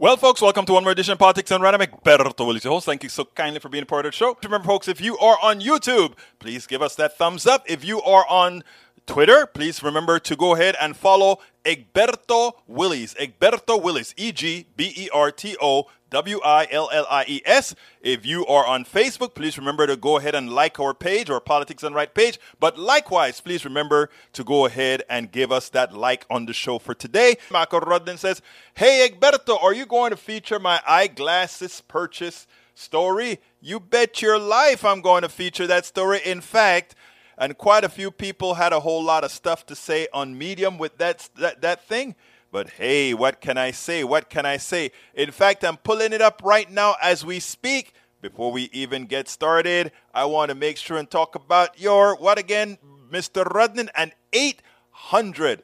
[0.00, 1.74] Well, folks, welcome to one more edition of Politics Done Right.
[1.74, 2.86] Egberto Willies, your host.
[2.86, 4.38] Thank you so kindly for being a part of the show.
[4.44, 7.64] Remember, folks, if you are on YouTube, please give us that thumbs up.
[7.68, 8.62] If you are on
[9.08, 13.14] Twitter, please remember to go ahead and follow Egberto Willies.
[13.14, 17.42] Egberto Willies, E G B E R T O W I L L I E
[17.44, 17.74] S.
[18.00, 21.40] If you are on Facebook, please remember to go ahead and like our page, our
[21.40, 22.38] Politics Done Right page.
[22.58, 26.78] But likewise, please remember to go ahead and give us that like on the show
[26.78, 27.36] for today.
[27.50, 28.40] Marco Rodden says,
[28.74, 33.40] Hey Egberto, are you going to feature my eyeglasses purchase story?
[33.60, 36.20] You bet your life I'm going to feature that story.
[36.24, 36.94] In fact,
[37.36, 40.78] and quite a few people had a whole lot of stuff to say on Medium
[40.78, 42.16] with that, that, that thing.
[42.50, 44.04] But hey, what can I say?
[44.04, 44.90] What can I say?
[45.14, 47.92] In fact, I'm pulling it up right now as we speak.
[48.20, 52.36] Before we even get started, I want to make sure and talk about your, what
[52.38, 52.78] again,
[53.12, 53.44] Mr.
[53.44, 55.62] Rudnan, an $800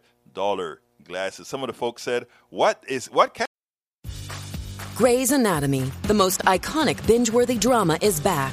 [1.04, 1.48] glasses.
[1.48, 3.46] Some of the folks said, what is, what can
[4.94, 8.52] Grey's Anatomy, the most iconic binge worthy drama, is back,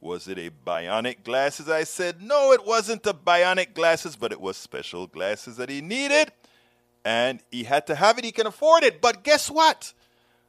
[0.00, 1.68] Was it a bionic glasses?
[1.68, 5.80] I said, no, it wasn't the bionic glasses, but it was special glasses that he
[5.80, 6.32] needed.
[7.04, 9.00] And he had to have it, he can afford it.
[9.00, 9.92] But guess what?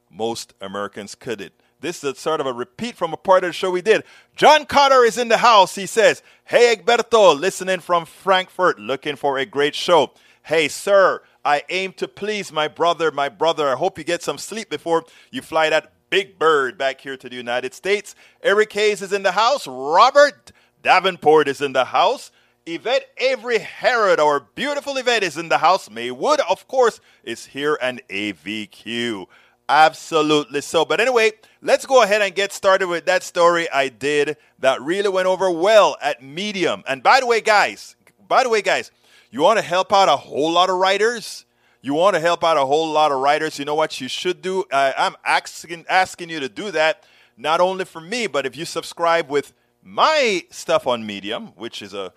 [0.09, 1.53] Most Americans couldn't.
[1.79, 4.03] This is a sort of a repeat from a part of the show we did.
[4.35, 5.75] John Carter is in the house.
[5.75, 10.13] He says, Hey, Egberto, listening from Frankfurt, looking for a great show.
[10.43, 13.69] Hey, sir, I aim to please my brother, my brother.
[13.69, 17.29] I hope you get some sleep before you fly that big bird back here to
[17.29, 18.15] the United States.
[18.41, 19.67] Eric Hayes is in the house.
[19.67, 20.51] Robert
[20.83, 22.31] Davenport is in the house.
[22.65, 25.89] Yvette Avery Herod, our beautiful Yvette, is in the house.
[25.89, 29.25] May Wood, of course, is here and AVQ.
[29.69, 30.85] Absolutely so.
[30.85, 31.31] But anyway,
[31.61, 35.49] let's go ahead and get started with that story I did that really went over
[35.49, 36.83] well at Medium.
[36.87, 37.95] And by the way, guys,
[38.27, 38.91] by the way, guys,
[39.31, 41.45] you want to help out a whole lot of writers?
[41.81, 43.59] You want to help out a whole lot of writers?
[43.59, 44.65] You know what you should do?
[44.71, 47.03] Uh, I'm asking asking you to do that
[47.37, 51.93] not only for me, but if you subscribe with my stuff on Medium, which is
[51.93, 52.11] a,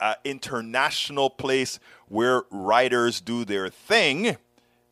[0.00, 1.78] a international place
[2.08, 4.38] where writers do their thing.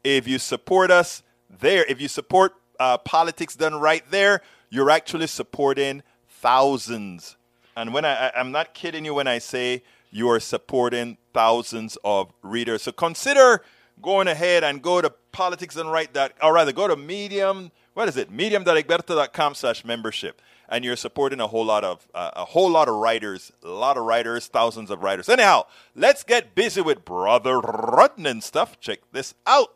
[0.05, 5.27] If you support us there, if you support uh, politics done right there, you're actually
[5.27, 7.37] supporting thousands.
[7.75, 11.97] And when I, I, I'm not kidding you when I say you are supporting thousands
[12.05, 12.83] of readers.
[12.83, 13.63] So consider
[14.03, 17.71] going ahead and go to politics done right that, or rather go to Medium.
[17.95, 18.31] What is it?
[18.31, 20.41] Medium.egberto.com slash membership.
[20.69, 23.97] And you're supporting a whole lot of uh, a whole lot of writers, a lot
[23.97, 25.29] of writers, thousands of writers.
[25.29, 25.65] Anyhow,
[25.95, 28.79] let's get busy with Brother Rudnan stuff.
[28.79, 29.75] Check this out.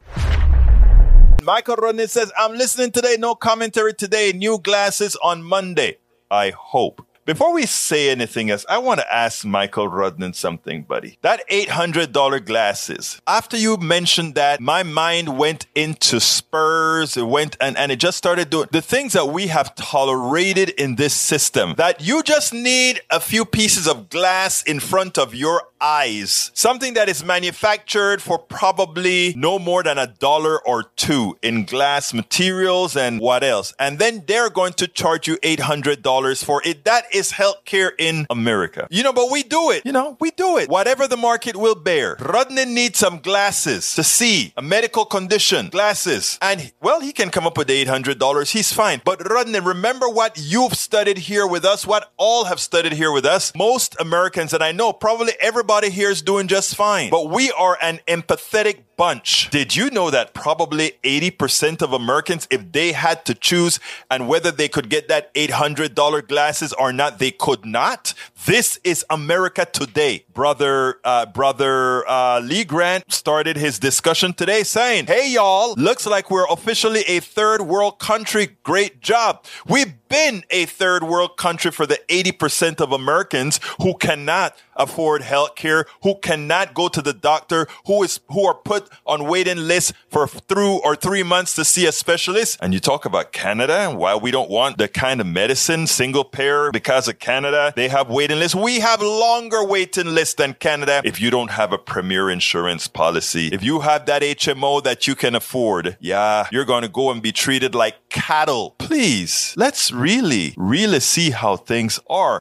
[1.43, 5.97] Michael Rodney says, I'm listening today, no commentary today, new glasses on Monday.
[6.31, 7.04] I hope.
[7.25, 11.19] Before we say anything else, I want to ask Michael Rudnan something, buddy.
[11.22, 17.16] That $800 glasses, after you mentioned that, my mind went into Spurs.
[17.16, 20.97] It went and, and it just started doing the things that we have tolerated in
[20.97, 21.75] this system.
[21.77, 26.50] That you just need a few pieces of glass in front of your eyes.
[26.54, 32.12] Something that is manufactured for probably no more than a dollar or two in glass
[32.12, 33.75] materials and what else.
[33.78, 36.84] And then they're going to charge you $800 for it.
[36.84, 38.87] That is healthcare in America.
[38.91, 39.84] You know, but we do it.
[39.84, 40.69] You know, we do it.
[40.69, 42.17] Whatever the market will bear.
[42.17, 45.69] Rudnan needs some glasses to see a medical condition.
[45.69, 46.39] Glasses.
[46.43, 48.51] And well, he can come up with $800.
[48.51, 49.01] He's fine.
[49.05, 53.25] But Rudnan, remember what you've studied here with us, what all have studied here with
[53.25, 53.53] us.
[53.55, 57.78] Most Americans, and I know probably everybody here is doing just fine, but we are
[57.81, 59.50] an empathetic bunch.
[59.50, 63.80] Did you know that probably 80% of Americans, if they had to choose
[64.10, 68.15] and whether they could get that $800 glasses or not, they could not?
[68.44, 70.24] This is America today.
[70.34, 76.28] Brother, uh, brother, uh, Lee Grant started his discussion today saying, Hey y'all, looks like
[76.28, 78.56] we're officially a third world country.
[78.65, 79.44] Great job.
[79.68, 85.54] We've been a third world country for the 80% of Americans who cannot afford health
[85.54, 89.92] care, who cannot go to the doctor, who is who are put on waiting lists
[90.09, 92.59] for through or three months to see a specialist.
[92.60, 96.24] And you talk about Canada and why we don't want the kind of medicine single
[96.24, 97.72] payer because of Canada.
[97.77, 98.55] They have waiting lists.
[98.55, 103.49] We have longer waiting lists than Canada if you don't have a premier insurance policy.
[103.49, 107.23] If you have that HMO that you can afford, yeah, you're going to go and
[107.23, 108.75] be treated like cattle.
[108.79, 112.41] Please, let's really, really see how things are.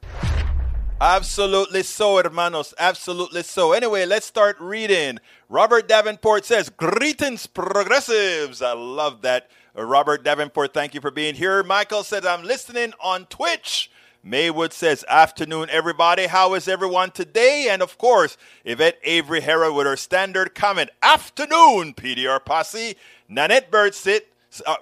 [1.00, 2.74] Absolutely so, hermanos.
[2.78, 3.72] Absolutely so.
[3.72, 5.18] Anyway, let's start reading.
[5.48, 8.62] Robert Davenport says, Greetings, progressives.
[8.62, 9.50] I love that.
[9.74, 11.62] Robert Davenport, thank you for being here.
[11.62, 13.90] Michael says, I'm listening on Twitch.
[14.22, 16.26] Maywood says, Afternoon, everybody.
[16.26, 17.66] How is everyone today?
[17.68, 22.96] And of course, Yvette Avery Hera with her standard comment, Afternoon, PDR Posse.
[23.28, 24.28] Nanette Bird sit.
[24.64, 24.76] Uh,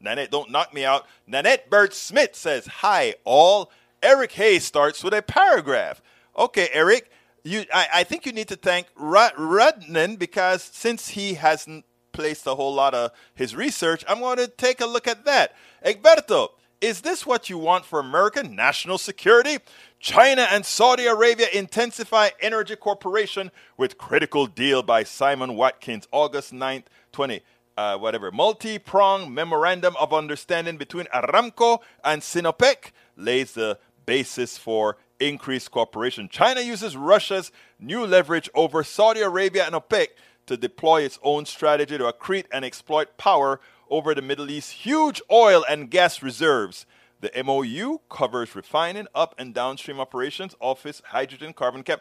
[0.00, 1.06] Nanette, don't knock me out.
[1.26, 3.70] Nanette Bird Smith says, Hi, all.
[4.02, 6.00] Eric Hayes starts with a paragraph.
[6.36, 7.10] Okay, Eric,
[7.44, 12.54] you, I, I think you need to thank Rudnan because since he hasn't placed a
[12.54, 15.54] whole lot of his research, I'm going to take a look at that.
[15.84, 16.50] Egberto,
[16.80, 19.58] is this what you want for American national security?
[19.98, 26.84] China and Saudi Arabia intensify energy cooperation with critical deal by Simon Watkins, August 9th,
[27.12, 27.42] 20.
[27.76, 34.98] Uh, whatever, multi pronged memorandum of understanding between Aramco and Sinopec lays the basis for
[35.18, 36.28] increased cooperation.
[36.28, 40.08] China uses Russia's new leverage over Saudi Arabia and OPEC
[40.46, 45.20] to deploy its own strategy to accrete and exploit power over the Middle East's huge
[45.30, 46.86] oil and gas reserves.
[47.20, 52.00] The MOU covers refining, up and downstream operations, office, hydrogen, carbon cap.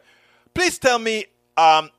[0.54, 1.26] Please tell me
[1.58, 1.90] um,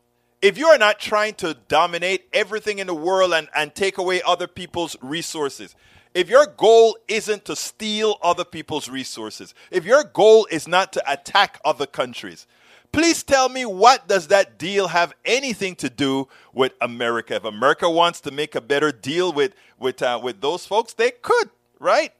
[0.40, 4.22] if you are not trying to dominate everything in the world and, and take away
[4.22, 5.75] other people's resources,
[6.14, 11.12] if your goal isn't to steal other people's resources, if your goal is not to
[11.12, 12.46] attack other countries,
[12.92, 17.37] please tell me what does that deal have anything to do with America?
[17.37, 21.10] If America wants to make a better deal with with uh, with those folks, they
[21.10, 22.12] could, right?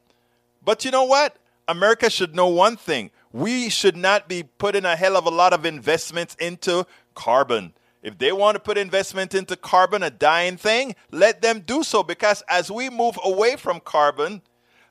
[0.64, 1.37] But you know what?
[1.69, 3.11] America should know one thing.
[3.32, 7.75] We should not be putting a hell of a lot of investments into carbon.
[8.02, 12.02] If they want to put investment into carbon, a dying thing, let them do so
[12.02, 14.43] because as we move away from carbon,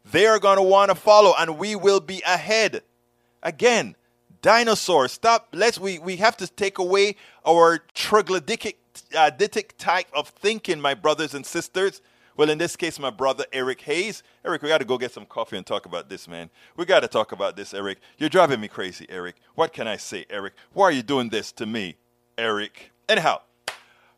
[0.06, 2.84] they are going to want to follow and we will be ahead.
[3.42, 3.96] Again,
[4.42, 5.48] dinosaurs, stop.
[5.54, 7.16] Let's we, we have to take away
[7.46, 8.76] our troglodytic
[9.16, 9.32] uh,
[9.78, 12.02] type of thinking, my brothers and sisters.
[12.38, 14.24] Well, in this case, my brother Eric Hayes.
[14.46, 16.50] Eric, we got to go get some coffee and talk about this, man.
[16.78, 18.00] We got to talk about this, Eric.
[18.18, 19.36] You're driving me crazy, Eric.
[19.56, 20.54] What can I say, Eric?
[20.72, 21.98] Why are you doing this to me,
[22.38, 22.92] Eric?
[23.10, 23.42] Anyhow,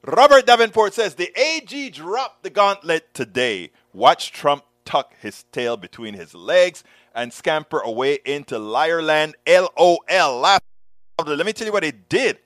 [0.06, 3.72] Robert Davenport says the AG dropped the gauntlet today.
[3.94, 6.84] Watch Trump tuck his tail between his legs
[7.14, 9.34] and scamper away into liarland.
[9.48, 10.40] LOL.
[10.40, 10.62] Laugh.
[11.26, 12.40] Let me tell you what he did.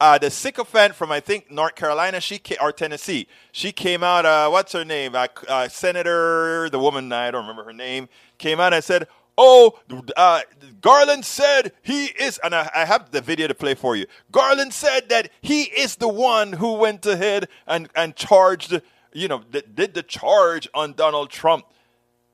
[0.00, 4.24] Uh, the sycophant from I think North Carolina, she came, or Tennessee, she came out.
[4.24, 5.16] Uh, what's her name?
[5.16, 8.08] Uh, uh, Senator, the woman I don't remember her name,
[8.38, 9.08] came out and said,
[9.40, 9.78] Oh,
[10.16, 10.40] uh,
[10.80, 14.06] Garland said he is, and I, I, have the video to play for you.
[14.32, 18.82] Garland said that he is the one who went ahead and, and charged,
[19.12, 21.66] you know, th- did the charge on Donald Trump.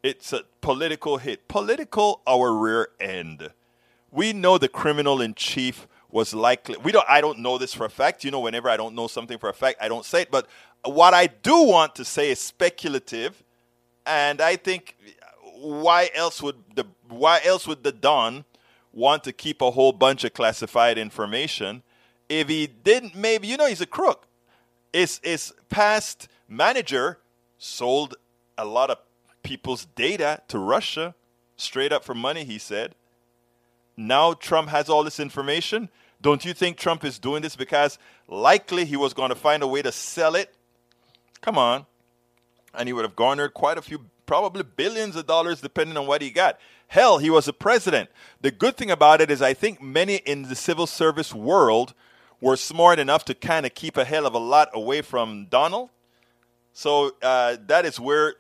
[0.05, 1.49] It's a political hit.
[1.49, 3.51] Political, our rear end.
[4.13, 6.77] We know the criminal in chief was likely.
[6.77, 7.07] We don't.
[7.09, 8.23] I don't know this for a fact.
[8.23, 10.31] You know, whenever I don't know something for a fact, I don't say it.
[10.31, 10.47] But
[10.85, 13.43] what I do want to say is speculative,
[14.05, 14.95] and I think
[15.55, 18.45] why else would the why else would the Don
[18.93, 21.83] want to keep a whole bunch of classified information
[22.29, 23.15] if he didn't?
[23.15, 24.27] Maybe you know he's a crook.
[24.93, 27.21] His his past manager
[27.57, 28.17] sold
[28.59, 28.99] a lot of
[29.45, 31.15] people's data to Russia
[31.57, 32.43] straight up for money.
[32.45, 32.97] He said.
[33.97, 35.89] Now Trump has all this information.
[36.21, 39.67] Don't you think Trump is doing this because likely he was going to find a
[39.69, 40.53] way to sell it?
[41.41, 41.87] Come on.
[42.75, 46.23] And he would have garnered quite a few probably billions of dollars depending on what
[46.23, 46.59] he got.
[46.89, 48.09] Hell, he was a president.
[48.41, 51.95] The good thing about it is, I think many in the civil service world
[52.41, 55.91] were smart enough to kind of keep a hell of a lot away from Donald.
[56.73, 58.35] So uh, that is where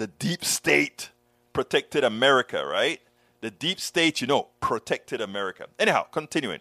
[0.00, 1.10] the deep state
[1.52, 3.00] protected America, right?
[3.42, 5.66] The deep state, you know, protected America.
[5.78, 6.60] Anyhow, continuing.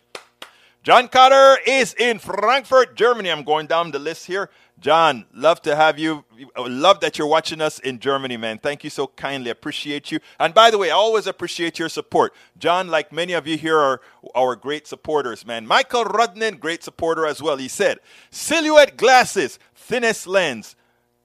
[0.84, 3.32] John Carter is in Frankfurt, Germany.
[3.32, 4.50] I'm going down the list here.
[4.82, 6.26] John, love to have you.
[6.58, 8.58] Love that you're watching us in Germany, man.
[8.58, 9.52] Thank you so kindly.
[9.52, 10.20] Appreciate you.
[10.38, 12.34] And by the way, I always appreciate your support.
[12.58, 14.02] John, like many of you here, are
[14.36, 15.66] our great supporters, man.
[15.66, 17.56] Michael Rudnin, great supporter as well.
[17.56, 18.00] He said,
[18.32, 20.76] Silhouette glasses, thinnest lens,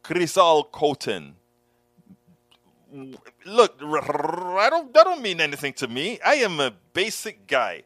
[0.04, 1.34] Crizal Coton.
[3.46, 6.20] Look, I don't, that don't mean anything to me.
[6.24, 7.84] I am a basic guy.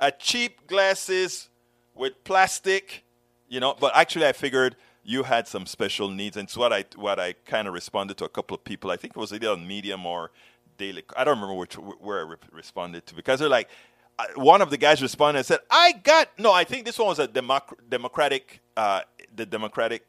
[0.00, 1.50] a cheap glasses
[1.94, 3.04] with plastic,
[3.48, 3.74] you know.
[3.78, 7.34] But actually, I figured you had some special needs, and it's what I what I
[7.46, 8.90] kind of responded to a couple of people.
[8.92, 10.32] I think it was either on Medium or
[10.78, 11.04] Daily.
[11.16, 13.70] I don't remember which where I re- responded to because they're like,
[14.18, 17.08] uh, one of the guys responded and said, "I got no." I think this one
[17.08, 19.02] was a democ- Democratic, uh,
[19.36, 20.06] the Democratic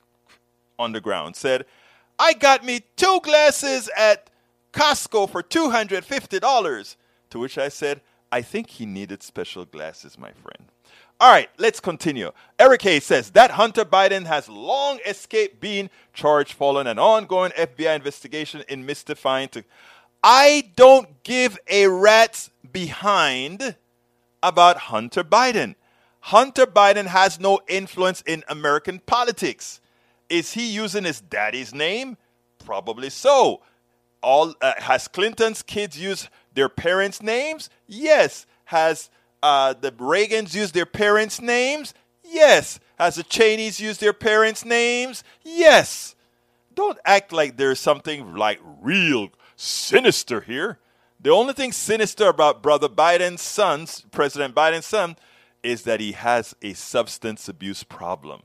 [0.80, 1.66] Underground said,
[2.20, 4.30] "I got me two glasses at
[4.76, 6.98] Costco for two hundred fifty dollars."
[7.32, 8.02] To which I said,
[8.32, 10.70] "I think he needed special glasses, my friend."
[11.18, 12.32] All right, let's continue.
[12.60, 17.96] Eric Hayes says that Hunter Biden has long escaped being charged following an ongoing FBI
[17.96, 19.64] investigation in mystifying to.
[20.22, 23.76] I don't give a rat's behind
[24.44, 25.76] about Hunter Biden.
[26.20, 29.80] Hunter Biden has no influence in American politics.
[30.28, 32.18] Is he using his daddy's name?
[32.66, 33.62] Probably so.
[34.26, 37.70] All uh, has Clinton's kids used their parents' names?
[37.86, 38.48] Yes.
[38.66, 39.12] Has
[39.44, 41.94] uh, the Reagans used their parents' names?
[42.24, 42.80] Yes.
[42.98, 45.24] Has the Cheneys used their parents' names?
[45.44, 46.16] Yes.
[46.74, 50.80] Don't act like there's something like real sinister here.
[51.20, 55.18] The only thing sinister about Brother Biden's son, President Biden's son,
[55.62, 58.42] is that he has a substance abuse problem.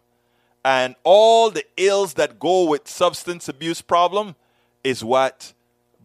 [0.63, 4.37] And all the ills that go with substance abuse problem
[4.85, 5.55] is what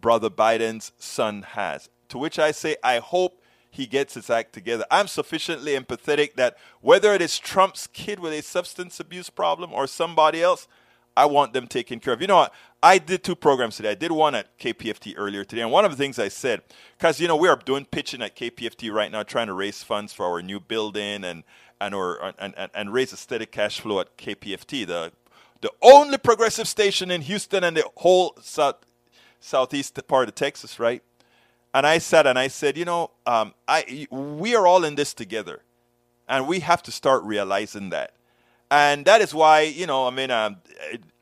[0.06, 1.90] Brother Biden's son has.
[2.10, 4.86] To which I say, I hope he gets his act together.
[4.92, 9.88] I'm sufficiently empathetic that whether it is Trump's kid with a substance abuse problem or
[9.88, 10.68] somebody else,
[11.18, 12.22] I want them taken care of.
[12.22, 12.54] You know what?
[12.84, 13.90] I did two programs today.
[13.90, 16.62] I did one at KPFT earlier today, and one of the things I said,
[17.00, 20.14] because you know we are doing pitching at KPFT right now, trying to raise funds
[20.14, 21.44] for our new building and
[21.82, 25.14] and or and, and, and raise a steady cash flow at KPFT, the
[25.62, 28.76] the only progressive station in Houston and the whole south
[29.46, 31.04] southeast part of Texas, right?
[31.74, 35.14] And I sat and I said, you know, um, I we are all in this
[35.14, 35.62] together,
[36.28, 38.14] and we have to start realizing that.
[38.72, 40.58] And that is why, you know, I mean, um,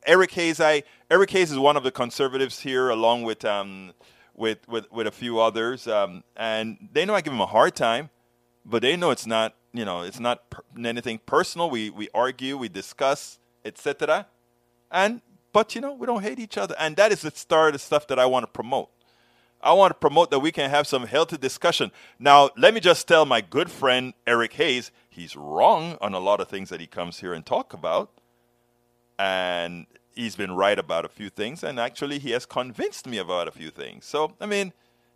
[0.05, 3.93] Eric Hayes, I Eric Hayes is one of the conservatives here, along with um,
[4.35, 7.75] with, with with a few others, um, and they know I give him a hard
[7.75, 8.09] time,
[8.65, 11.69] but they know it's not, you know, it's not per- anything personal.
[11.69, 14.27] We we argue, we discuss, etc.
[14.91, 15.21] And
[15.53, 17.79] but you know, we don't hate each other, and that is the start of the
[17.79, 18.89] stuff that I want to promote.
[19.61, 21.91] I want to promote that we can have some healthy discussion.
[22.19, 26.41] Now, let me just tell my good friend Eric Hayes, he's wrong on a lot
[26.41, 28.11] of things that he comes here and talk about.
[29.17, 33.47] And he's been right about a few things, and actually he has convinced me about
[33.47, 34.05] a few things.
[34.05, 34.73] So, I mean,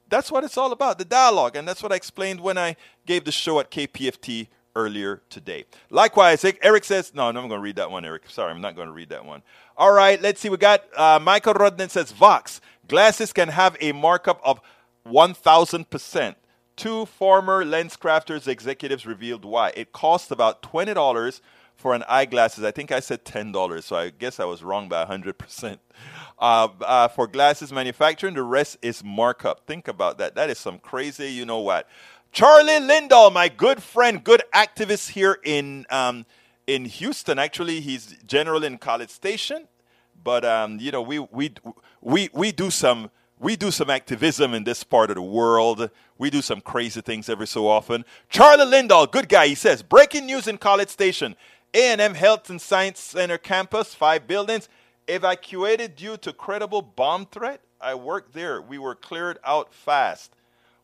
[0.08, 3.26] that's what it's all about, the dialogue, and that's what I explained when I gave
[3.26, 5.66] the show at KPFT earlier today.
[5.90, 8.30] Likewise, Eric says, no, no, I'm going to read that one, Eric.
[8.30, 9.42] Sorry, I'm not going to read that one.
[9.76, 10.50] All right, let's see.
[10.50, 14.62] We got uh, Michael Rodden says, Vox, glasses can have a markup of
[15.08, 16.36] 1,000%.
[16.76, 19.74] Two former LensCrafters executives revealed why.
[19.76, 21.42] It costs about $20
[21.76, 22.64] for an eyeglasses.
[22.64, 25.80] I think I said $10, so I guess I was wrong by 100%.
[26.40, 29.66] Uh, uh, for glasses manufacturing, the rest is markup.
[29.66, 30.36] Think about that.
[30.36, 31.90] That is some crazy, you know what.
[32.32, 36.26] Charlie Lindahl, my good friend, good activist here in um,
[36.68, 37.40] in Houston.
[37.40, 39.68] Actually, he's general in College Station,
[40.24, 41.54] but um, you know we we
[42.02, 45.90] we we do some we do some activism in this part of the world.
[46.18, 48.06] We do some crazy things every so often.
[48.30, 49.48] Charlie Lindahl, good guy.
[49.48, 51.36] He says breaking news in College Station:
[51.74, 54.70] A&M Health and Science Center campus, five buildings
[55.08, 57.62] evacuated due to credible bomb threat.
[57.80, 58.62] I worked there.
[58.62, 60.34] We were cleared out fast.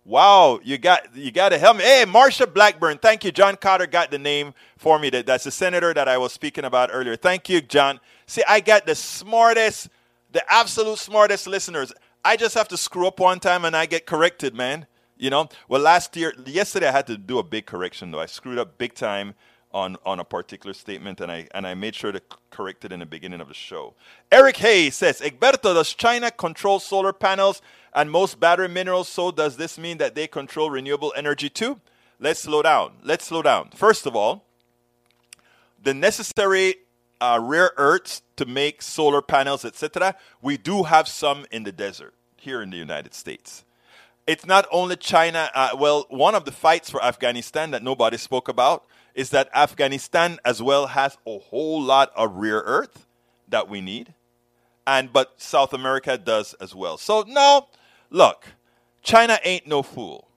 [0.06, 1.84] Wow, you got you got to help me.
[1.84, 3.32] Hey, Marsha Blackburn, thank you.
[3.32, 5.10] John Cotter got the name for me.
[5.10, 7.16] That that's the senator that I was speaking about earlier.
[7.16, 8.02] Thank you, John.
[8.28, 9.90] See, I got the smartest,
[10.34, 11.94] the absolute smartest listeners.
[12.26, 14.88] I just have to screw up one time and I get corrected, man.
[15.18, 15.48] You know.
[15.70, 18.20] Well, last year, yesterday I had to do a big correction though.
[18.20, 19.36] I screwed up big time
[19.74, 23.00] on, on a particular statement, and I, and I made sure to correct it in
[23.00, 23.96] the beginning of the show.
[24.32, 27.62] Eric Hayes says, Egberto, does China control solar panels
[27.94, 29.10] and most battery minerals?
[29.10, 31.80] So does this mean that they control renewable energy too?
[32.20, 32.94] Let's slow down.
[33.04, 33.72] Let's slow down.
[33.72, 34.46] First of all,
[35.82, 36.76] the necessary
[37.20, 42.14] uh, rare earths to make solar panels, etc., we do have some in the desert
[42.38, 43.66] here in the United States.
[44.26, 45.50] It's not only China.
[45.54, 50.40] Uh, well, one of the fights for Afghanistan that nobody spoke about is that Afghanistan
[50.44, 53.06] as well has a whole lot of rare earth
[53.48, 54.14] that we need.
[54.86, 56.98] And but South America does as well.
[56.98, 57.68] So no,
[58.10, 58.46] look,
[59.02, 60.28] China ain't no fool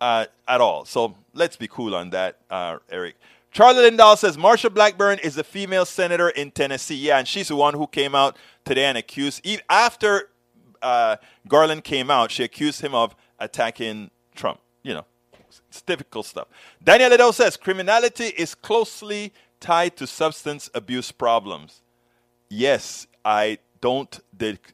[0.00, 0.84] uh, at all.
[0.84, 3.16] So let's be cool on that, uh, Eric.
[3.52, 6.96] Charlie Lindahl says Marsha Blackburn is a female senator in Tennessee.
[6.96, 10.28] Yeah, and she's the one who came out today and accused, after
[10.82, 11.16] uh,
[11.48, 14.60] Garland came out, she accused him of attacking Trump.
[14.82, 15.06] You know.
[15.68, 16.48] It's difficult stuff.
[16.82, 21.82] Daniel Liddell says criminality is closely tied to substance abuse problems.
[22.48, 24.20] Yes, I don't.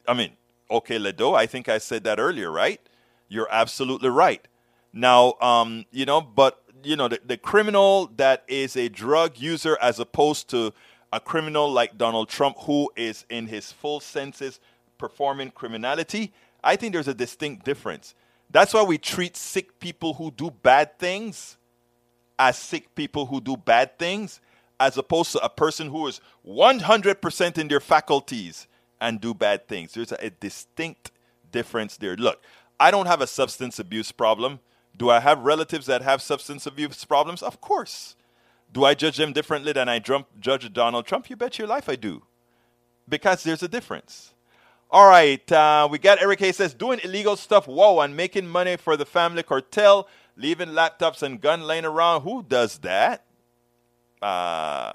[0.07, 0.33] I mean,
[0.71, 2.81] okay, Ledo, I think I said that earlier, right?
[3.29, 4.47] You're absolutely right.
[4.93, 9.79] Now, um, you know, but you know, the, the criminal that is a drug user
[9.81, 10.73] as opposed to
[11.13, 14.61] a criminal like Donald Trump who is in his full senses
[14.99, 16.33] performing criminality,
[16.65, 18.15] I think there's a distinct difference.
[18.53, 21.57] That's why we treat sick people who do bad things
[22.39, 24.41] as sick people who do bad things,
[24.79, 28.67] as opposed to a person who is 100% in their faculties
[29.01, 29.95] and do bad things.
[29.95, 31.13] There's a, a distinct
[31.51, 32.17] difference there.
[32.17, 32.43] Look,
[32.81, 34.61] I don't have a substance abuse problem.
[34.97, 37.43] Do I have relatives that have substance abuse problems?
[37.43, 38.17] Of course.
[38.73, 41.31] Do I judge them differently than I judge Donald Trump?
[41.31, 42.23] You bet your life I do.
[43.09, 44.35] Because there's a difference.
[44.93, 48.77] All right, uh, we got Eric Hayes says doing illegal stuff, whoa, and making money
[48.77, 50.07] for the family cartel,
[50.37, 52.25] leaving laptops and gun laying around.
[52.25, 53.25] Who does that?
[54.21, 54.93] Uh,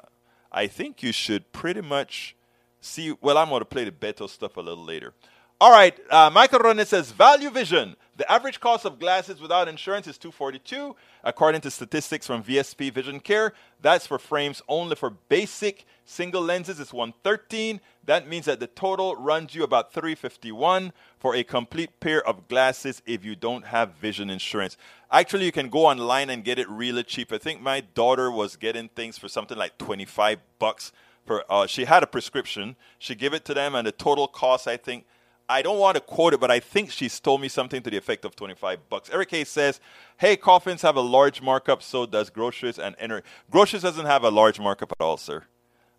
[0.51, 2.35] I think you should pretty much
[2.79, 3.15] see.
[3.21, 5.15] Well, I'm going to play the Beto stuff a little later.
[5.59, 7.95] All right, uh, Michael Ronan says value vision.
[8.17, 13.19] The average cost of glasses without insurance is 242, according to statistics from VSP Vision
[13.19, 13.53] Care.
[13.79, 16.79] That's for frames only for basic single lenses.
[16.79, 17.79] It's 113.
[18.05, 23.03] That means that the total runs you about 351 for a complete pair of glasses
[23.05, 24.77] if you don't have vision insurance.
[25.11, 27.31] Actually, you can go online and get it really cheap.
[27.31, 30.91] I think my daughter was getting things for something like 25 bucks.
[31.23, 32.77] For uh, she had a prescription.
[32.97, 35.05] She gave it to them, and the total cost I think
[35.49, 37.97] I don't want to quote it, but I think she's told me something to the
[37.97, 39.09] effect of 25 bucks.
[39.11, 39.79] Eric Hayes says,
[40.17, 43.25] Hey, coffins have a large markup, so does groceries and energy.
[43.49, 45.43] Groceries doesn't have a large markup at all, sir.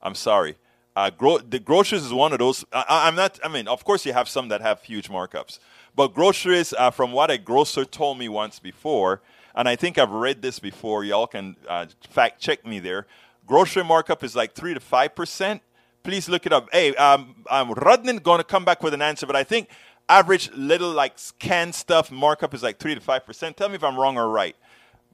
[0.03, 0.57] I'm sorry.
[0.95, 2.65] Uh, gro- the groceries is one of those.
[2.73, 5.61] I, am not, I mean, of course, you have some that have huge markups.
[5.97, 9.23] But groceries, uh, from what a grocer told me once before,
[9.55, 13.07] and I think I've read this before, y'all can uh, fact check me there.
[13.47, 15.61] Grocery markup is like 3 to 5%
[16.03, 16.69] please look it up.
[16.73, 19.69] Hey, um, um, Rodnan going to come back with an answer, but I think
[20.09, 23.57] average little like canned stuff markup is like 3 to 5%.
[23.57, 24.57] Tell me if I'm wrong or right.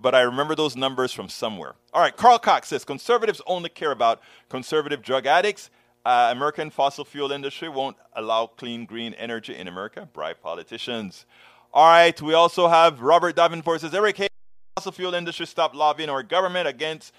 [0.01, 1.75] But I remember those numbers from somewhere.
[1.93, 5.71] All right, Carl Cox says conservatives only care about conservative drug addicts.
[6.05, 10.09] Uh, American fossil fuel industry won't allow clean green energy in America.
[10.13, 11.25] Bribe politicians.
[11.73, 14.21] All right, we also have Robert Davenport says Eric
[14.77, 17.13] fossil fuel industry stop lobbying our government against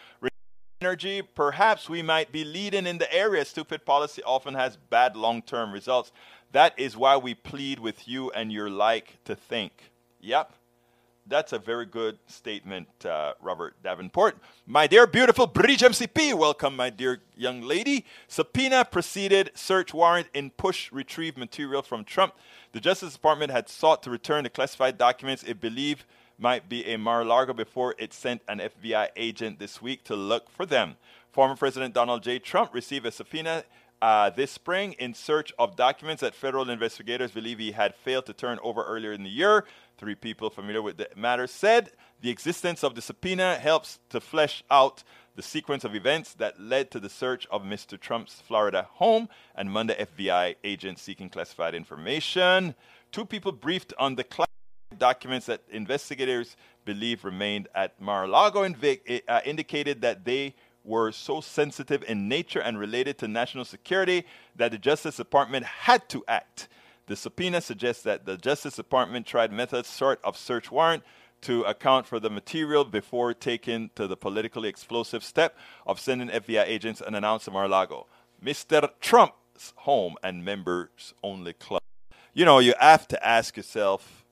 [0.82, 3.46] energy, perhaps we might be leading in the area.
[3.46, 6.12] Stupid policy often has bad long term results.
[6.52, 9.92] That is why we plead with you and your like to think.
[10.22, 10.52] Yep.
[11.28, 14.38] That's a very good statement, uh, Robert Davenport.
[14.68, 18.06] My dear, beautiful Bridge MCP, welcome, my dear young lady.
[18.28, 22.36] Subpoena preceded search warrant in push retrieve material from Trump.
[22.74, 26.06] The Justice Department had sought to return the classified documents it believed
[26.38, 30.66] might be a Mar-a-Lago before it sent an FBI agent this week to look for
[30.66, 30.96] them.
[31.32, 32.40] Former President Donald J.
[32.40, 33.64] Trump received a subpoena
[34.02, 38.34] uh, this spring in search of documents that federal investigators believe he had failed to
[38.34, 39.66] turn over earlier in the year.
[39.98, 44.64] Three people familiar with the matter said the existence of the subpoena helps to flesh
[44.70, 45.04] out
[45.36, 48.00] the sequence of events that led to the search of Mr.
[48.00, 52.76] Trump's Florida home and Monday FBI agents seeking classified information.
[53.12, 54.24] Two people briefed on the
[54.98, 56.56] documents that investigators
[56.86, 62.80] believe remained at Mar-a-Lago inv- uh, indicated that they were so sensitive in nature and
[62.80, 66.68] related to national security that the Justice Department had to act.
[67.08, 71.04] The subpoena suggests that the Justice Department tried methods sort of search warrant
[71.42, 76.66] to account for the material before taking to the politically explosive step of sending FBI
[76.66, 78.08] agents unannounced to Mar-a-Lago.
[78.44, 78.90] Mr.
[79.00, 81.82] Trump's home and members only club.
[82.34, 84.25] You know, you have to ask yourself,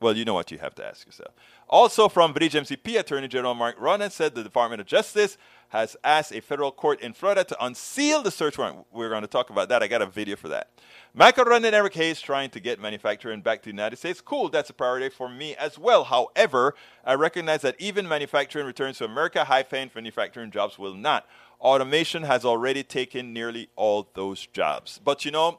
[0.00, 1.32] well, you know what you have to ask yourself.
[1.68, 5.36] Also, from Bridge MCP, Attorney General Mark Ronan said the Department of Justice
[5.70, 8.86] has asked a federal court in Florida to unseal the search warrant.
[8.92, 9.82] We're going to talk about that.
[9.82, 10.70] I got a video for that.
[11.14, 14.20] Michael Ronan and Eric Hayes trying to get manufacturing back to the United States.
[14.20, 16.04] Cool, that's a priority for me as well.
[16.04, 21.26] However, I recognize that even manufacturing returns to America, high paying manufacturing jobs will not.
[21.60, 25.00] Automation has already taken nearly all those jobs.
[25.04, 25.58] But you know,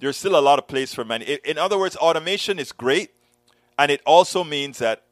[0.00, 1.38] there's still a lot of place for many.
[1.44, 3.12] In other words, automation is great
[3.78, 5.04] and it also means that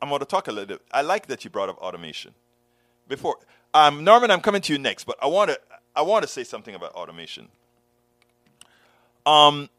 [0.00, 0.78] I'm going to talk a little.
[0.92, 2.34] I like that you brought up automation.
[3.08, 3.36] Before,
[3.72, 5.60] um, Norman, I'm coming to you next, but I want to
[5.96, 7.48] I want to say something about automation.
[9.26, 9.70] Um,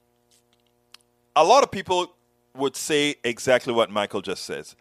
[1.36, 2.16] a lot of people
[2.56, 4.76] would say exactly what Michael just says.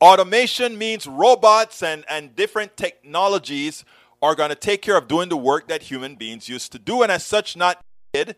[0.00, 3.84] Automation means robots and, and different technologies
[4.22, 7.02] are going to take care of doing the work that human beings used to do,
[7.02, 7.80] and as such, not
[8.12, 8.36] did,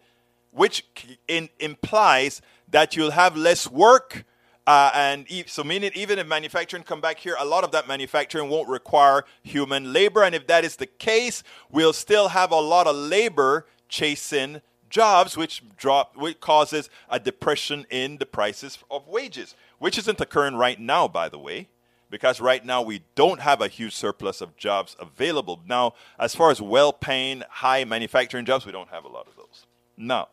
[0.51, 0.85] which
[1.29, 4.25] in, implies that you'll have less work
[4.71, 7.89] Uh, and e- so, meaning even if manufacturing come back here, a lot of that
[7.89, 10.23] manufacturing won't require human labor.
[10.23, 15.37] And if that is the case, we'll still have a lot of labor chasing jobs,
[15.37, 20.79] which drop, which causes a depression in the prices of wages, which isn't occurring right
[20.79, 21.67] now, by the way,
[22.09, 25.61] because right now we don't have a huge surplus of jobs available.
[25.67, 29.67] Now, as far as well-paying, high manufacturing jobs, we don't have a lot of those.
[29.97, 30.29] Now,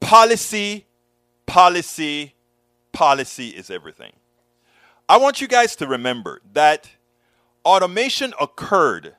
[0.00, 0.86] policy,
[1.46, 2.34] policy,
[2.92, 4.12] policy is everything.
[5.08, 6.90] I want you guys to remember that
[7.64, 9.14] automation occurred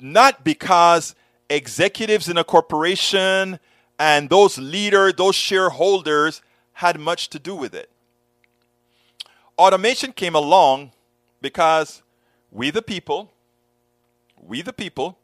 [0.00, 1.14] not because
[1.50, 3.58] executives in a corporation
[3.98, 6.42] and those leaders, those shareholders
[6.74, 7.90] had much to do with it.
[9.58, 10.92] Automation came along
[11.40, 12.02] because
[12.50, 13.32] we, the people,
[14.40, 15.18] we, the people,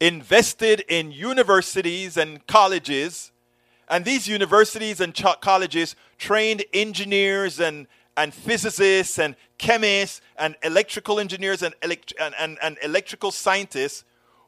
[0.00, 3.30] invested in universities and colleges,
[3.90, 11.18] and these universities and ch- colleges trained engineers and, and physicists and chemists and electrical
[11.18, 14.04] engineers and, elect- and, and, and electrical scientists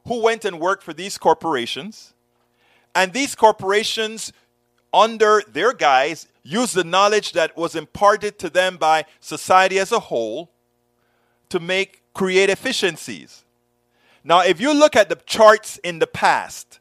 [0.07, 2.13] who went and worked for these corporations.
[2.95, 4.31] And these corporations,
[4.93, 9.99] under their guise, used the knowledge that was imparted to them by society as a
[9.99, 10.51] whole
[11.49, 13.43] to make create efficiencies.
[14.23, 16.79] Now, if you look at the charts in the past,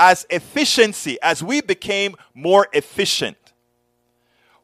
[0.00, 3.36] as efficiency, as we became more efficient,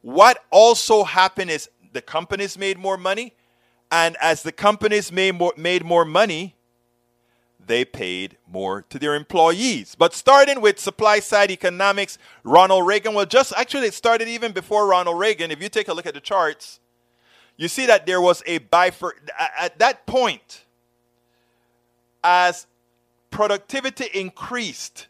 [0.01, 3.35] what also happened is the companies made more money,
[3.91, 6.55] and as the companies made more, made more money,
[7.63, 9.93] they paid more to their employees.
[9.93, 14.87] But starting with supply side economics, Ronald Reagan, well, just actually, it started even before
[14.87, 15.51] Ronald Reagan.
[15.51, 16.79] If you take a look at the charts,
[17.57, 19.11] you see that there was a bifur
[19.59, 20.65] at that point,
[22.23, 22.65] as
[23.29, 25.07] productivity increased,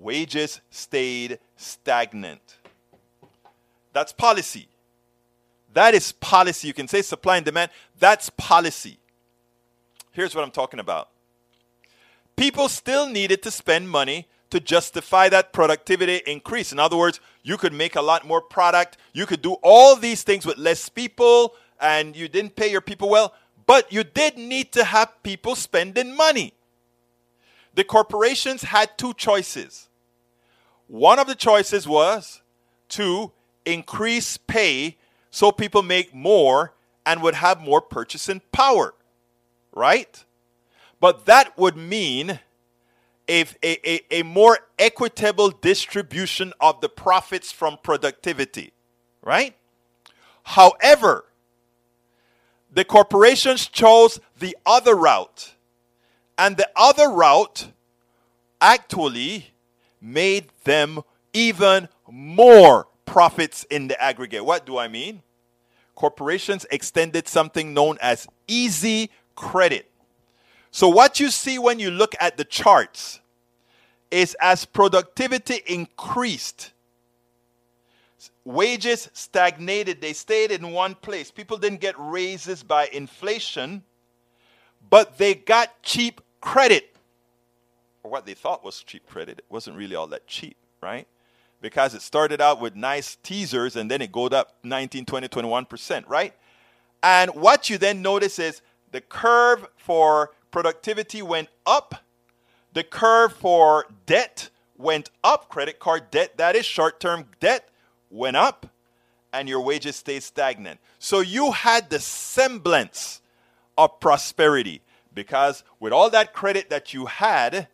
[0.00, 2.58] wages stayed stagnant.
[3.92, 4.68] That's policy.
[5.72, 6.68] That is policy.
[6.68, 7.70] You can say supply and demand.
[7.98, 8.98] That's policy.
[10.12, 11.08] Here's what I'm talking about
[12.36, 16.72] people still needed to spend money to justify that productivity increase.
[16.72, 20.22] In other words, you could make a lot more product, you could do all these
[20.22, 23.34] things with less people, and you didn't pay your people well,
[23.66, 26.54] but you did need to have people spending money.
[27.74, 29.89] The corporations had two choices.
[30.90, 32.42] One of the choices was
[32.88, 33.30] to
[33.64, 34.96] increase pay
[35.30, 36.74] so people make more
[37.06, 38.92] and would have more purchasing power,
[39.70, 40.24] right?
[40.98, 42.40] But that would mean
[43.28, 48.72] a, a, a, more equitable distribution of the profits from productivity,
[49.22, 49.54] right?
[50.42, 51.24] However,
[52.68, 55.54] the corporations chose the other route.
[56.36, 57.68] And the other route
[58.60, 59.49] actually
[60.00, 61.00] made them
[61.32, 64.44] even more profits in the aggregate.
[64.44, 65.22] What do I mean?
[65.94, 69.90] Corporations extended something known as easy credit.
[70.70, 73.20] So, what you see when you look at the charts
[74.10, 76.72] is as productivity increased,
[78.44, 81.30] wages stagnated, they stayed in one place.
[81.30, 83.82] People didn't get raises by inflation,
[84.88, 86.89] but they got cheap credit,
[88.02, 89.38] or what they thought was cheap credit.
[89.38, 91.06] It wasn't really all that cheap, right?
[91.60, 96.04] Because it started out with nice teasers and then it goes up 19, 20, 21%,
[96.08, 96.34] right?
[97.02, 101.94] And what you then notice is the curve for productivity went up.
[102.72, 105.48] The curve for debt went up.
[105.48, 107.68] Credit card debt, that is short term debt,
[108.10, 108.66] went up.
[109.32, 110.80] And your wages stayed stagnant.
[110.98, 113.20] So you had the semblance
[113.78, 114.82] of prosperity
[115.14, 117.68] because with all that credit that you had,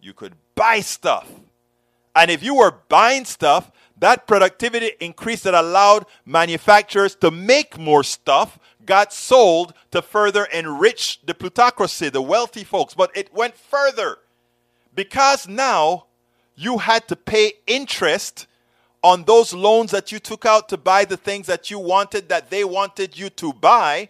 [0.00, 1.28] you could buy stuff.
[2.14, 8.02] And if you were buying stuff, that productivity increase that allowed manufacturers to make more
[8.02, 12.94] stuff got sold to further enrich the plutocracy, the wealthy folks.
[12.94, 14.18] But it went further
[14.94, 16.06] because now
[16.54, 18.46] you had to pay interest
[19.02, 22.50] on those loans that you took out to buy the things that you wanted, that
[22.50, 24.08] they wanted you to buy.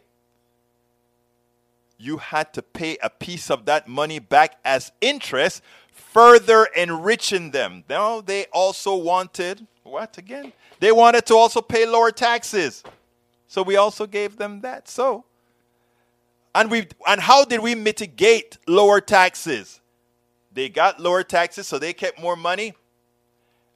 [1.99, 7.85] You had to pay a piece of that money back as interest, further enriching them.
[7.89, 10.53] Now they also wanted, what again?
[10.79, 12.85] They wanted to also pay lower taxes.
[13.49, 14.89] So we also gave them that.
[14.89, 15.25] So,
[16.55, 19.81] and we and how did we mitigate lower taxes?
[20.53, 22.75] They got lower taxes, so they kept more money.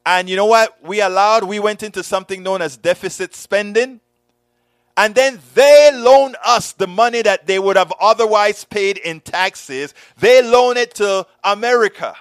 [0.04, 0.82] And you know what?
[0.82, 4.00] We allowed, we went into something known as deficit spending.
[4.96, 9.94] And then they loan us the money that they would have otherwise paid in taxes.
[10.18, 12.14] They loan it to America.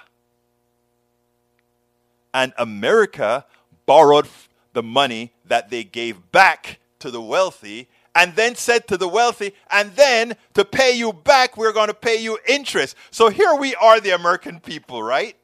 [2.32, 3.44] And America
[3.84, 4.28] borrowed
[4.72, 9.54] the money that they gave back to the wealthy and then said to the wealthy,
[9.70, 12.94] and then to pay you back, we're going to pay you interest.
[13.10, 15.34] So here we are, the American people, right?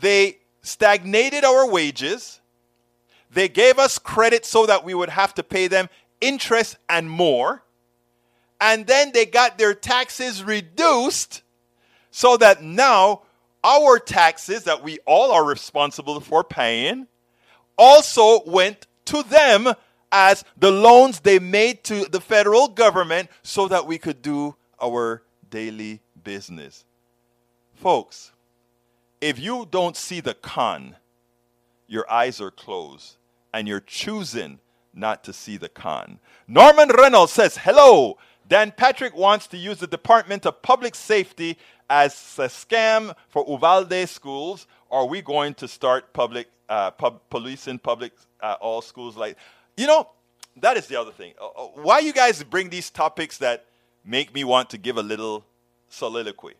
[0.00, 2.40] They stagnated our wages.
[3.30, 5.88] They gave us credit so that we would have to pay them
[6.24, 7.62] interest and more.
[8.60, 11.42] And then they got their taxes reduced
[12.10, 13.22] so that now
[13.62, 17.06] our taxes that we all are responsible for paying
[17.76, 19.68] also went to them
[20.10, 25.22] as the loans they made to the federal government so that we could do our
[25.50, 26.84] daily business.
[27.74, 28.32] Folks,
[29.20, 30.96] if you don't see the con,
[31.86, 33.16] your eyes are closed
[33.52, 34.60] and you're choosing
[34.94, 36.18] not to see the con.
[36.46, 42.12] Norman Reynolds says, Hello, Dan Patrick wants to use the Department of Public Safety as
[42.38, 44.66] a scam for Uvalde schools.
[44.90, 49.36] Are we going to start public uh, pub, policing public uh, all schools like?
[49.76, 50.08] You know,
[50.60, 51.34] that is the other thing.
[51.40, 53.66] Uh, uh, why you guys bring these topics that
[54.04, 55.44] make me want to give a little
[55.88, 56.54] soliloquy?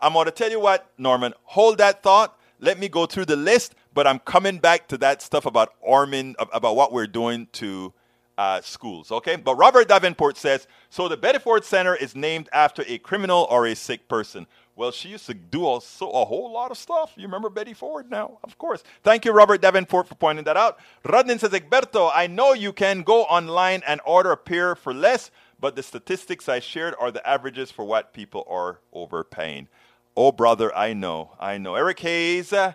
[0.00, 1.32] I'm going to tell you what, Norman.
[1.44, 2.38] Hold that thought.
[2.60, 6.34] Let me go through the list, but I'm coming back to that stuff about arming,
[6.38, 7.92] about what we're doing to
[8.38, 9.12] uh, schools.
[9.12, 11.08] Okay, but Robert Davenport says so.
[11.08, 14.46] The Betty Ford Center is named after a criminal or a sick person.
[14.74, 17.12] Well, she used to do a, so, a whole lot of stuff.
[17.16, 18.38] You remember Betty Ford now?
[18.42, 18.82] Of course.
[19.02, 20.78] Thank you, Robert Davenport, for pointing that out.
[21.04, 25.30] Rudnin says, Egberto, I know you can go online and order a pair for less,
[25.60, 29.68] but the statistics I shared are the averages for what people are overpaying.
[30.16, 31.32] Oh, brother, I know.
[31.38, 31.74] I know.
[31.74, 32.72] Eric Hayes uh,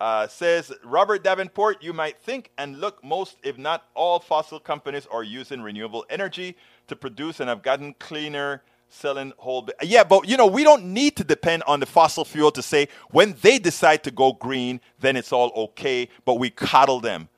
[0.00, 5.06] Uh, says, Robert Davenport, you might think and look, most, if not all, fossil companies
[5.10, 9.68] are using renewable energy to produce and have gotten cleaner selling whole.
[9.82, 12.88] yeah, but you know, we don't need to depend on the fossil fuel to say
[13.10, 17.28] when they decide to go green, then it's all okay, but we coddle them.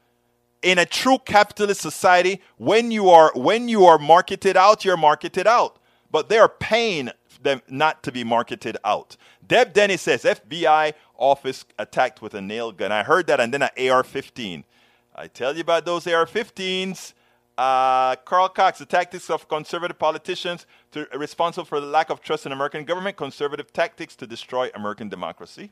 [0.62, 5.46] In a true capitalist society, when you are when you are marketed out, you're marketed
[5.46, 5.78] out.
[6.10, 7.10] But they are paying
[7.42, 9.16] them not to be marketed out.
[9.46, 12.92] Deb Dennis says FBI office attacked with a nail gun.
[12.92, 14.64] I heard that, and then an AR-15.
[15.14, 17.14] I tell you about those AR-15s.
[17.56, 22.44] Uh, Carl Cox, the tactics of conservative politicians to, responsible for the lack of trust
[22.44, 25.70] in American government, conservative tactics to destroy American democracy.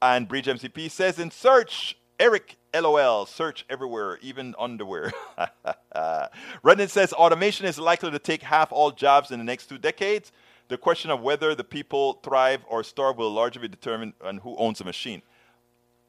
[0.00, 5.12] And Bridge MCP says, in search, Eric LOL, search everywhere, even underwear.
[6.62, 10.32] Redden says, automation is likely to take half all jobs in the next two decades.
[10.70, 14.56] The question of whether the people thrive or starve will largely be determined on who
[14.56, 15.20] owns the machine.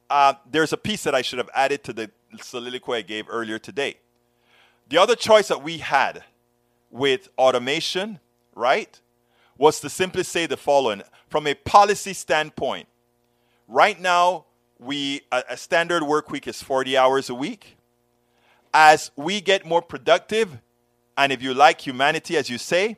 [0.07, 3.57] Uh, there's a piece that I should have added to the soliloquy I gave earlier
[3.57, 3.97] today.
[4.87, 6.23] The other choice that we had
[6.91, 8.19] with automation,
[8.53, 9.01] right,
[9.57, 12.87] was to simply say the following from a policy standpoint.
[13.67, 14.45] Right now,
[14.77, 17.77] we a, a standard work week is 40 hours a week.
[18.75, 20.61] As we get more productive,
[21.17, 22.97] and if you like humanity, as you say,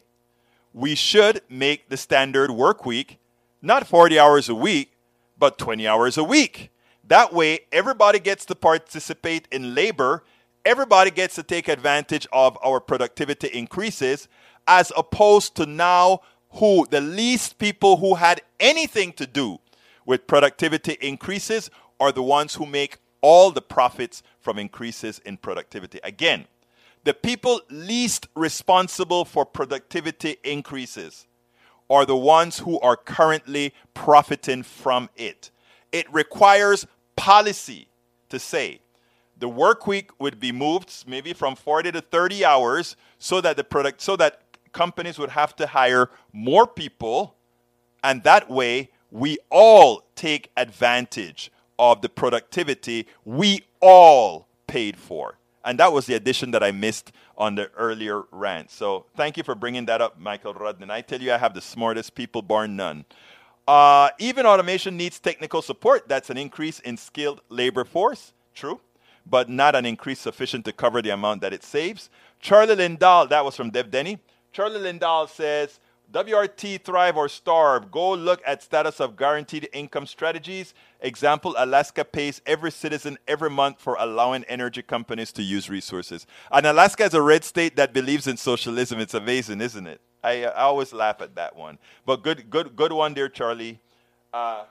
[0.74, 3.20] we should make the standard work week
[3.62, 4.92] not 40 hours a week,
[5.38, 6.70] but 20 hours a week.
[7.08, 10.24] That way, everybody gets to participate in labor
[10.66, 14.28] everybody gets to take advantage of our productivity increases
[14.68, 19.60] as opposed to now who the least people who had anything to do
[20.06, 26.00] with productivity increases are the ones who make all the profits from increases in productivity.
[26.04, 26.46] Again,
[27.04, 31.28] the people least responsible for productivity increases
[31.90, 35.52] are the ones who are currently profiting from it.
[35.92, 37.88] It requires policy
[38.30, 38.80] to say
[39.38, 43.64] the work week would be moved maybe from 40 to 30 hours so that the
[43.64, 47.36] product so that companies would have to hire more people
[48.04, 55.80] and that way we all take advantage of the productivity we all paid for and
[55.80, 58.70] that was the addition that i missed on the earlier rant.
[58.70, 61.62] So thank you for bringing that up michael rudnin i tell you i have the
[61.62, 63.06] smartest people bar none.
[63.68, 66.08] Uh, even automation needs technical support.
[66.08, 68.34] That's an increase in skilled labor force.
[68.54, 68.82] True.
[69.26, 72.10] But not an increase sufficient to cover the amount that it saves.
[72.42, 74.20] Charlie Lindahl, that was from Dev Denny.
[74.52, 75.80] Charlie Lindahl says,
[76.14, 77.90] WRT thrive or starve.
[77.90, 80.76] Go look at status of guaranteed income strategies.
[81.02, 86.28] Example, Alaska pays every citizen every month for allowing energy companies to use resources.
[86.52, 89.00] And Alaska is a red state that believes in socialism.
[89.00, 90.02] It's amazing, isn't it?
[90.24, 91.80] I, I always laugh at that one.
[92.06, 93.80] But good, good, good one there, Charlie.
[94.32, 94.66] Uh,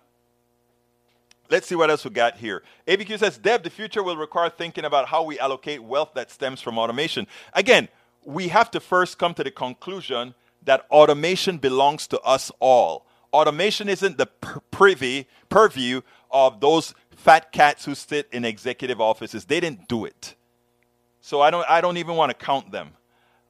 [1.50, 2.62] Let's see what else we got here.
[2.88, 6.62] ABQ says, Deb, the future will require thinking about how we allocate wealth that stems
[6.62, 7.26] from automation.
[7.52, 7.88] Again,
[8.24, 13.06] we have to first come to the conclusion that automation belongs to us all.
[13.32, 14.26] Automation isn't the
[14.70, 19.44] privy, purview of those fat cats who sit in executive offices.
[19.44, 20.34] They didn't do it.
[21.20, 22.92] So I don't, I don't even want to count them.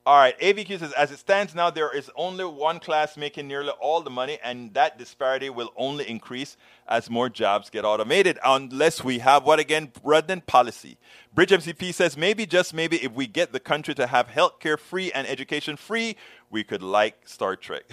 [0.05, 3.71] All right, AVQ says, as it stands now, there is only one class making nearly
[3.81, 6.57] all the money, and that disparity will only increase
[6.89, 10.99] as more jobs get automated, unless we have what again, redundant policy.
[11.33, 15.13] Bridge MCP says, maybe, just maybe, if we get the country to have healthcare free
[15.13, 16.17] and education free,
[16.51, 17.85] we could like Star Trek.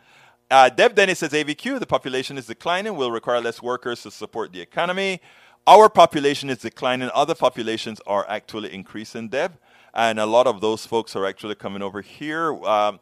[0.50, 4.52] uh, Dev Dennis says, AVQ, the population is declining, will require less workers to support
[4.52, 5.22] the economy.
[5.66, 9.52] Our population is declining, other populations are actually increasing, Dev
[9.94, 12.52] and a lot of those folks are actually coming over here.
[12.64, 12.98] Um,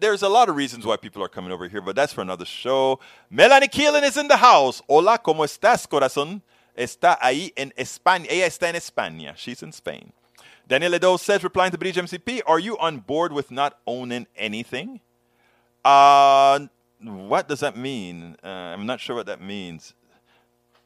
[0.00, 2.44] there's a lot of reasons why people are coming over here, but that's for another
[2.44, 2.98] show.
[3.30, 4.82] Melanie Keelan is in the house.
[4.88, 6.42] Hola, ¿cómo estás, corazón?
[6.76, 8.26] Está ahí en España.
[8.28, 9.36] Ella está en España.
[9.36, 10.12] She's in Spain.
[10.66, 15.00] Daniel Edo says, replying to Bridge MCP, are you on board with not owning anything?
[15.84, 16.66] Uh,
[17.00, 18.36] what does that mean?
[18.42, 19.94] Uh, I'm not sure what that means.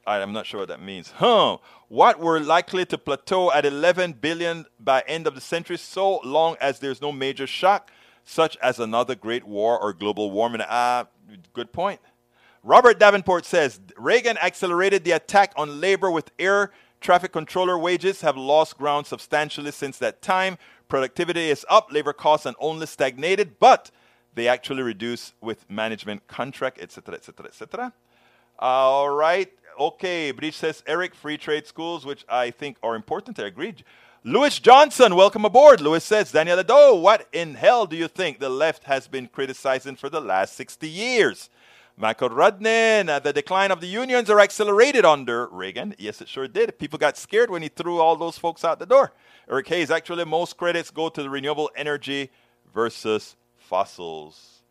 [0.06, 1.10] I'm not sure what that means.
[1.16, 1.58] Huh.
[1.88, 6.56] What we're likely to plateau at 11 billion by end of the century, so long
[6.60, 7.90] as there's no major shock,
[8.24, 10.62] such as another great war or global warming.
[10.68, 11.04] Ah, uh,
[11.52, 12.00] good point.
[12.62, 18.36] Robert Davenport says Reagan accelerated the attack on labor with air traffic controller wages have
[18.36, 20.58] lost ground substantially since that time.
[20.88, 23.90] Productivity is up, labor costs and only stagnated, but
[24.34, 27.92] they actually reduce with management contract, etc., etc., etc.
[28.58, 33.38] All right okay, Bridge says Eric, free trade schools, which I think are important.
[33.38, 33.74] I agree.
[34.24, 35.80] Lewis Johnson, welcome aboard.
[35.80, 39.94] Lewis says, Daniel Ado, what in hell do you think the left has been criticizing
[39.94, 41.48] for the last 60 years?
[41.96, 45.94] Michael Rudnin, uh, the decline of the unions are accelerated under Reagan.
[45.96, 46.78] Yes, it sure did.
[46.78, 49.12] People got scared when he threw all those folks out the door.
[49.48, 52.30] Eric Hayes, actually, most credits go to the renewable energy
[52.74, 54.62] versus fossils.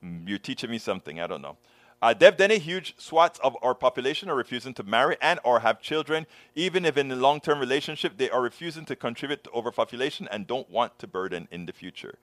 [0.00, 1.20] Hmm, you're teaching me something.
[1.20, 1.56] I don't know.
[2.00, 5.80] Uh, Deb Denny, huge swaths of our population are refusing to marry and or have
[5.80, 6.26] children.
[6.54, 10.70] Even if in a long-term relationship, they are refusing to contribute to overpopulation and don't
[10.70, 12.18] want to burden in the future.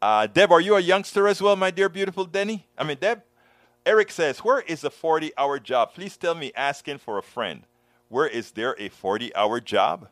[0.00, 2.66] Uh, Deb, are you a youngster as well, my dear beautiful Denny?
[2.76, 3.22] I mean, Deb.
[3.84, 5.94] Eric says, where is a 40-hour job?
[5.94, 7.62] Please tell me asking for a friend.
[8.08, 10.08] Where is there a 40-hour job?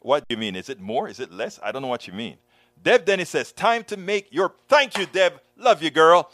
[0.00, 0.56] What do you mean?
[0.56, 1.08] Is it more?
[1.08, 1.58] Is it less?
[1.62, 2.36] I don't know what you mean.
[2.82, 4.52] Deb Denny says, time to make your...
[4.68, 5.40] Thank you, Deb.
[5.56, 6.30] Love you, girl.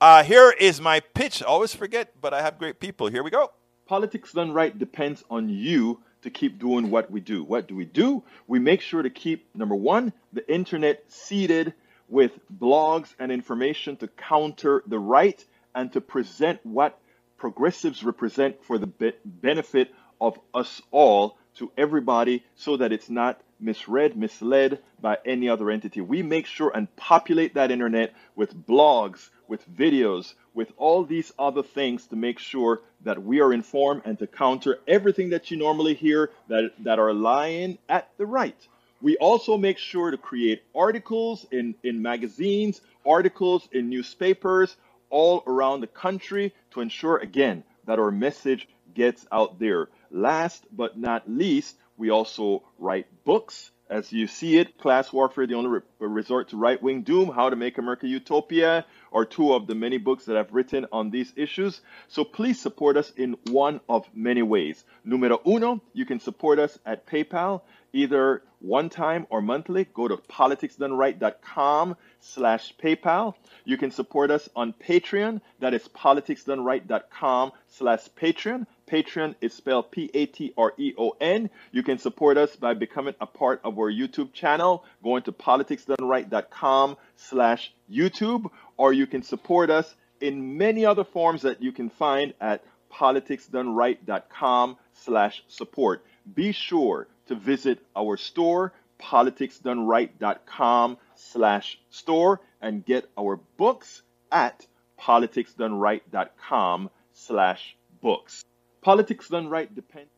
[0.00, 1.42] Uh, here is my pitch.
[1.42, 3.08] Always forget, but I have great people.
[3.08, 3.50] Here we go.
[3.86, 7.44] Politics done right depends on you to keep doing what we do.
[7.44, 8.22] What do we do?
[8.46, 11.74] We make sure to keep, number one, the internet seeded
[12.08, 16.98] with blogs and information to counter the right and to present what
[17.36, 23.40] progressives represent for the be- benefit of us all to everybody so that it's not
[23.60, 26.00] misread, misled by any other entity.
[26.00, 31.62] We make sure and populate that internet with blogs, with videos, with all these other
[31.62, 35.94] things to make sure that we are informed and to counter everything that you normally
[35.94, 38.68] hear that, that are lying at the right.
[39.02, 44.76] We also make sure to create articles in, in magazines, articles in newspapers
[45.08, 49.88] all around the country to ensure, again, that our message gets out there.
[50.10, 53.70] Last but not least, we also write books.
[53.90, 57.50] As you see it, Class Warfare, the only re- resort to right wing doom, How
[57.50, 61.32] to Make America Utopia, are two of the many books that I've written on these
[61.36, 61.82] issues.
[62.08, 64.82] So please support us in one of many ways.
[65.04, 69.84] Numero uno, you can support us at PayPal, either one time or monthly.
[69.92, 73.34] Go to politicsdoneright.com slash PayPal.
[73.64, 75.40] You can support us on Patreon.
[75.58, 78.66] That is politicsdoneright.com slash Patreon.
[78.90, 81.50] Patreon is spelled P-A-T-R-E-O-N.
[81.70, 86.96] You can support us by becoming a part of our YouTube channel, going to politicsdoneright.com
[87.16, 92.34] slash YouTube, or you can support us in many other forms that you can find
[92.40, 96.04] at politicsdoneright.com slash support.
[96.34, 104.66] Be sure to visit our store, politicsdoneright.com slash store, and get our books at
[105.00, 108.44] politicsdoneright.com slash books.
[108.82, 110.10] Politics done right depends.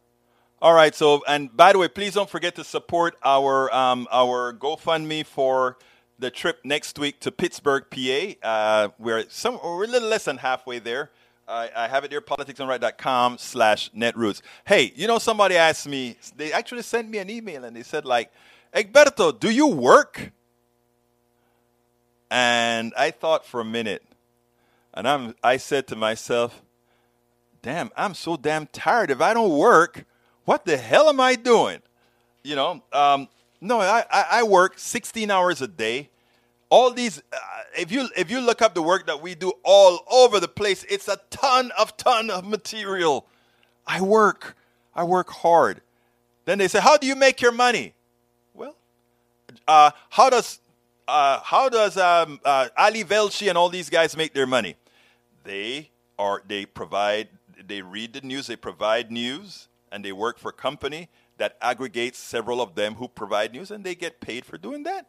[0.60, 0.94] All right.
[0.94, 5.76] So, and by the way, please don't forget to support our um, our GoFundMe for
[6.18, 8.48] the trip next week to Pittsburgh, PA.
[8.48, 11.10] Uh, we're some we're a little less than halfway there.
[11.48, 14.40] I, I have it here, politicsdoneright.com slash netroots.
[14.64, 18.04] Hey, you know, somebody asked me, they actually sent me an email and they said,
[18.04, 18.30] like,
[18.72, 20.32] Egberto, do you work?
[22.30, 24.02] And I thought for a minute,
[24.94, 26.62] and I'm, I said to myself,
[27.62, 29.10] damn, I'm so damn tired.
[29.10, 30.04] If I don't work,
[30.44, 31.80] what the hell am I doing?
[32.42, 33.28] You know, um,
[33.60, 36.10] no, I, I work 16 hours a day.
[36.68, 37.36] All these, uh,
[37.78, 40.84] if you if you look up the work that we do all over the place,
[40.88, 43.26] it's a ton of ton of material.
[43.86, 44.56] I work.
[44.94, 45.82] I work hard.
[46.44, 47.94] Then they say, How do you make your money?
[48.54, 48.74] Well,
[49.68, 50.60] uh, how does
[51.06, 54.76] uh, how does um, uh, Ali Velshi and all these guys make their money?
[55.44, 57.28] They are they provide
[57.68, 61.08] they read the news, they provide news, and they work for a company
[61.38, 65.06] that aggregates several of them who provide news, and they get paid for doing that.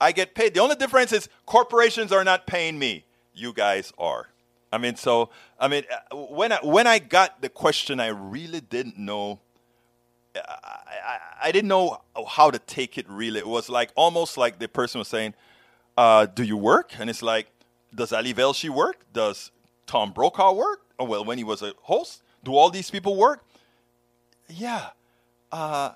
[0.00, 0.54] I get paid.
[0.54, 3.04] The only difference is corporations are not paying me.
[3.34, 4.28] You guys are.
[4.72, 8.60] I mean, so I mean, uh, when I, when I got the question, I really
[8.60, 9.40] didn't know.
[10.36, 13.08] I, I, I didn't know how to take it.
[13.08, 15.34] Really, it was like almost like the person was saying,
[15.96, 17.48] uh, "Do you work?" And it's like,
[17.94, 19.04] "Does Ali Velshi work?
[19.12, 19.50] Does
[19.86, 20.87] Tom Brokaw work?
[20.98, 23.44] Oh well, when he was a host, do all these people work?"
[24.48, 24.90] Yeah,
[25.52, 25.92] uh,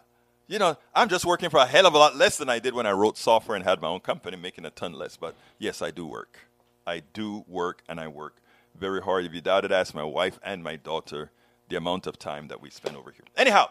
[0.46, 2.74] you know, I'm just working for a hell of a lot less than I did
[2.74, 5.16] when I wrote software and had my own company, making a ton less.
[5.16, 6.38] But yes, I do work.
[6.86, 8.36] I do work, and I work
[8.78, 9.24] very hard.
[9.24, 11.30] If you doubt it, ask my wife and my daughter
[11.68, 13.24] the amount of time that we spend over here.
[13.36, 13.70] Anyhow,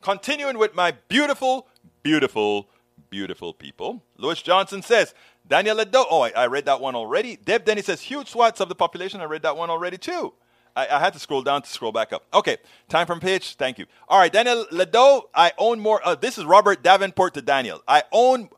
[0.00, 1.68] continuing with my beautiful,
[2.02, 2.68] beautiful,
[3.10, 4.02] beautiful people.
[4.16, 5.14] Lewis Johnson says,
[5.46, 6.04] Daniel Ledo.
[6.10, 7.36] Oh, I, I, read that one already.
[7.36, 9.20] Deb Denny says, huge swaths of the population.
[9.20, 10.34] I read that one already too.
[10.76, 12.24] I, I, had to scroll down to scroll back up.
[12.32, 12.56] Okay,
[12.88, 13.54] time from page.
[13.56, 13.86] Thank you.
[14.08, 15.22] All right, Daniel Ledo.
[15.34, 16.00] I own more.
[16.04, 17.82] Uh, this is Robert Davenport to Daniel.
[17.86, 18.48] I own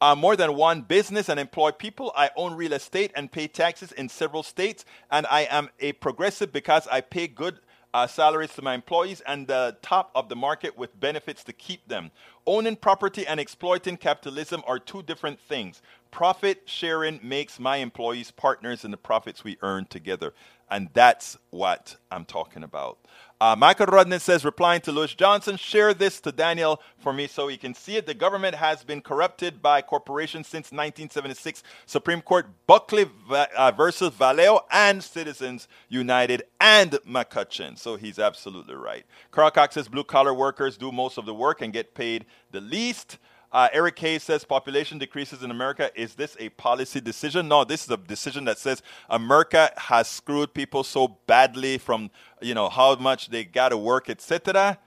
[0.00, 2.12] uh, more than one business and employ people.
[2.16, 4.84] I own real estate and pay taxes in several states.
[5.10, 7.58] And I am a progressive because I pay good
[7.94, 11.88] uh, salaries to my employees and the top of the market with benefits to keep
[11.88, 12.10] them.
[12.46, 15.82] Owning property and exploiting capitalism are two different things.
[16.10, 20.32] Profit sharing makes my employees partners in the profits we earn together.
[20.70, 22.98] And that's what I'm talking about.
[23.40, 27.46] Uh, Michael Rodney says, replying to Lewis Johnson, share this to Daniel for me so
[27.46, 28.04] he can see it.
[28.04, 31.62] The government has been corrupted by corporations since 1976.
[31.86, 37.78] Supreme Court Buckley uh, versus Valeo and Citizens United and McCutcheon.
[37.78, 39.06] So he's absolutely right.
[39.30, 42.60] Carl Cox says, blue collar workers do most of the work and get paid the
[42.60, 43.18] least.
[43.50, 45.90] Uh, Eric Hayes says population decreases in America.
[45.94, 47.48] Is this a policy decision?
[47.48, 52.10] No, this is a decision that says America has screwed people so badly from
[52.42, 54.78] you know how much they got to work, etc.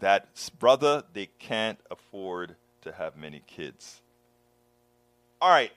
[0.00, 4.00] That brother, they can't afford to have many kids.
[5.40, 5.72] All right.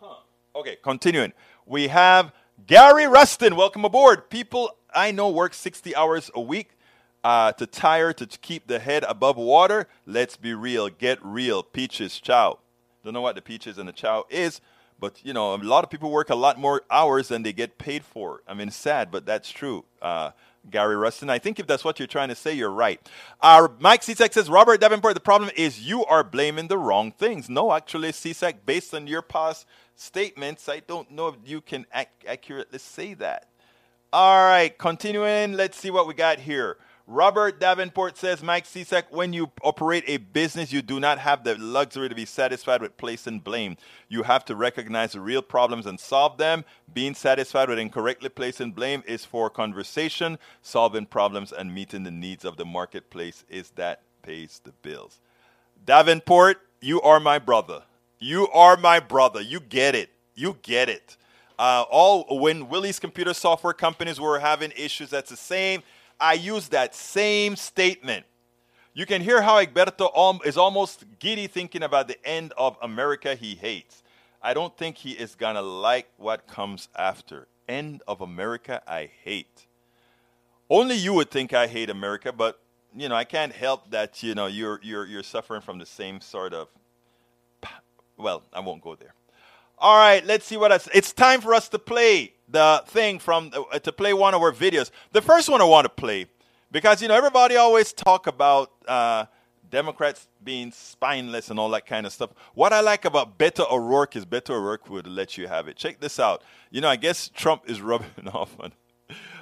[0.00, 0.14] Huh.
[0.54, 1.32] Okay, continuing.
[1.66, 2.32] We have
[2.66, 3.56] Gary Rustin.
[3.56, 4.30] Welcome aboard.
[4.30, 6.70] People I know work 60 hours a week
[7.24, 9.88] uh, to tire to keep the head above water.
[10.06, 10.88] Let's be real.
[10.88, 11.62] Get real.
[11.62, 12.58] Peaches, chow.
[13.04, 14.60] Don't know what the peaches and the chow is,
[14.98, 17.78] but you know, a lot of people work a lot more hours than they get
[17.78, 18.42] paid for.
[18.46, 19.84] I mean, sad, but that's true.
[20.02, 20.32] Uh,
[20.68, 21.30] Gary Rustin.
[21.30, 23.00] I think if that's what you're trying to say, you're right.
[23.40, 27.48] Uh, Mike Csac says, Robert Davenport, the problem is you are blaming the wrong things.
[27.48, 29.66] No, actually, Csac, based on your past
[29.96, 33.46] statements, I don't know if you can ac- accurately say that.
[34.12, 36.76] All right, continuing, let's see what we got here.
[37.12, 41.58] Robert Davenport says, Mike Csac, when you operate a business, you do not have the
[41.58, 43.76] luxury to be satisfied with placing blame.
[44.08, 46.64] You have to recognize the real problems and solve them.
[46.94, 50.38] Being satisfied with incorrectly placing blame is for conversation.
[50.62, 55.18] Solving problems and meeting the needs of the marketplace is that pays the bills.
[55.84, 57.82] Davenport, you are my brother.
[58.20, 59.40] You are my brother.
[59.40, 60.10] You get it.
[60.36, 61.16] You get it.
[61.58, 65.82] Uh, all when Willie's computer software companies were having issues, that's the same
[66.20, 68.26] I use that same statement.
[68.92, 73.54] You can hear how Egberto is almost giddy thinking about the end of America he
[73.54, 74.02] hates.
[74.42, 77.46] I don't think he is going to like what comes after.
[77.68, 79.66] End of America I hate.
[80.68, 82.60] Only you would think I hate America, but
[82.96, 86.20] you know, I can't help that, you know, you're you're you're suffering from the same
[86.20, 86.68] sort of
[88.16, 89.14] well, I won't go there.
[89.78, 93.52] All right, let's see what I, it's time for us to play the thing from
[93.54, 94.90] uh, to play one of our videos.
[95.12, 96.26] The first one I want to play
[96.70, 99.26] because you know everybody always talk about uh,
[99.70, 102.30] Democrats being spineless and all that kind of stuff.
[102.54, 105.76] What I like about Beto O'Rourke is Beto O'Rourke would let you have it.
[105.76, 106.42] Check this out.
[106.70, 108.72] You know, I guess Trump is rubbing off on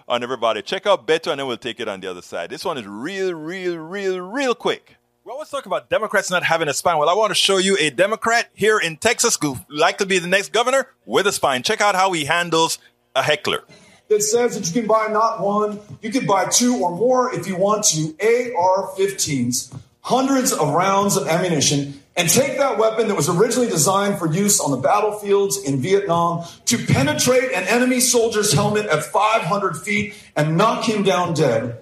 [0.09, 0.62] on everybody.
[0.62, 2.50] Check out Beto, and then we'll take it on the other side.
[2.50, 4.96] This one is real, real, real, real quick.
[5.28, 6.96] We always talk about Democrats not having a spine.
[6.96, 10.18] Well, I want to show you a Democrat here in Texas who like to be
[10.18, 11.62] the next governor with a spine.
[11.62, 12.78] Check out how he handles
[13.18, 13.64] a heckler.
[14.08, 17.46] That says that you can buy not one, you can buy two or more if
[17.46, 23.14] you want to AR 15s, hundreds of rounds of ammunition, and take that weapon that
[23.14, 28.52] was originally designed for use on the battlefields in Vietnam to penetrate an enemy soldier's
[28.52, 31.78] helmet at 500 feet and knock him down dead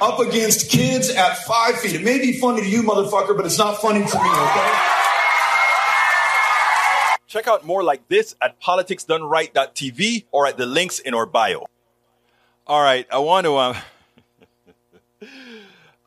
[0.00, 1.94] up against kids at five feet.
[1.94, 5.03] It may be funny to you, motherfucker, but it's not funny to me, okay?
[7.34, 11.66] Check out more like this at politicsdoneright.tv or at the links in our bio.
[12.64, 13.56] All right, I want to.
[13.58, 13.76] Um,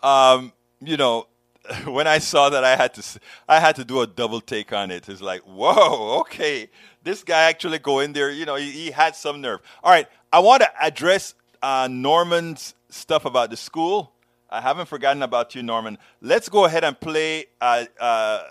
[0.10, 1.28] um, you know,
[1.84, 4.90] when I saw that, I had to I had to do a double take on
[4.90, 5.10] it.
[5.10, 6.70] It's like, whoa, okay,
[7.04, 8.32] this guy actually go in there.
[8.32, 9.60] You know, he, he had some nerve.
[9.84, 14.14] All right, I want to address uh, Norman's stuff about the school.
[14.50, 15.98] I haven't forgotten about you, Norman.
[16.22, 18.44] Let's go ahead and play uh, uh,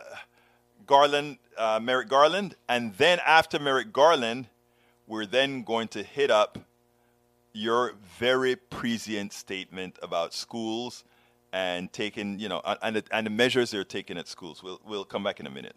[0.87, 4.47] Garland, uh, Merrick Garland, and then after Merrick Garland,
[5.07, 6.59] we're then going to hit up
[7.53, 11.05] your very prescient statement about schools
[11.53, 14.63] and taking, you know, and and the measures they're taking at schools.
[14.63, 15.77] We'll, we'll come back in a minute.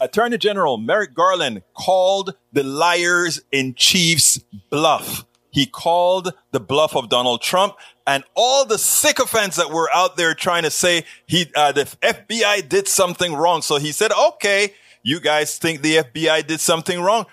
[0.00, 4.38] Attorney General Merrick Garland called the liars in chief's
[4.70, 5.24] bluff.
[5.50, 7.74] He called the bluff of Donald Trump
[8.08, 12.66] and all the sycophants that were out there trying to say he, uh, the FBI
[12.66, 13.60] did something wrong.
[13.60, 17.26] So he said, okay, you guys think the FBI did something wrong.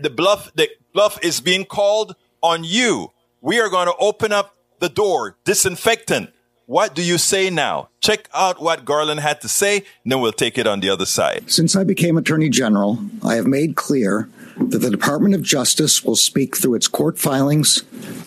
[0.00, 3.12] The bluff, the bluff is being called on you.
[3.42, 6.30] We are going to open up the door, disinfectant.
[6.64, 7.90] What do you say now?
[8.00, 11.04] Check out what Garland had to say, and then we'll take it on the other
[11.04, 11.50] side.
[11.50, 14.30] Since I became Attorney General, I have made clear
[14.70, 17.82] that the Department of Justice will speak through its court filings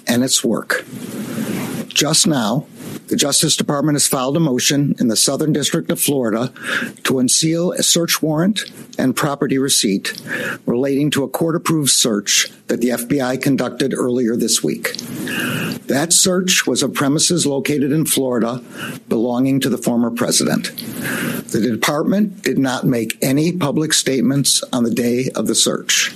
[0.07, 0.85] and its work.
[1.87, 2.67] Just now,
[3.07, 6.51] the Justice Department has filed a motion in the Southern District of Florida
[7.03, 8.61] to unseal a search warrant
[8.97, 10.19] and property receipt
[10.65, 14.95] relating to a court approved search that the FBI conducted earlier this week.
[15.87, 18.63] That search was of premises located in Florida
[19.07, 20.75] belonging to the former president.
[21.51, 26.11] The department did not make any public statements on the day of the search.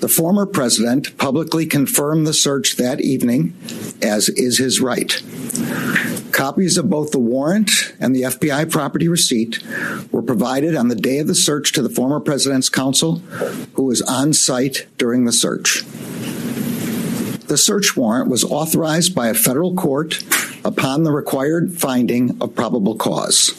[0.00, 3.54] The former president publicly confirmed the search that evening,
[4.00, 5.20] as is his right.
[6.32, 9.62] Copies of both the warrant and the FBI property receipt
[10.10, 13.16] were provided on the day of the search to the former president's counsel,
[13.74, 15.84] who was on site during the search.
[17.46, 20.22] The search warrant was authorized by a federal court
[20.64, 23.52] upon the required finding of probable cause.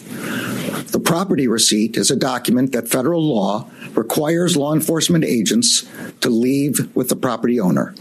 [0.92, 5.88] The property receipt is a document that federal law requires law enforcement agents
[6.22, 7.94] to leave with the property owner.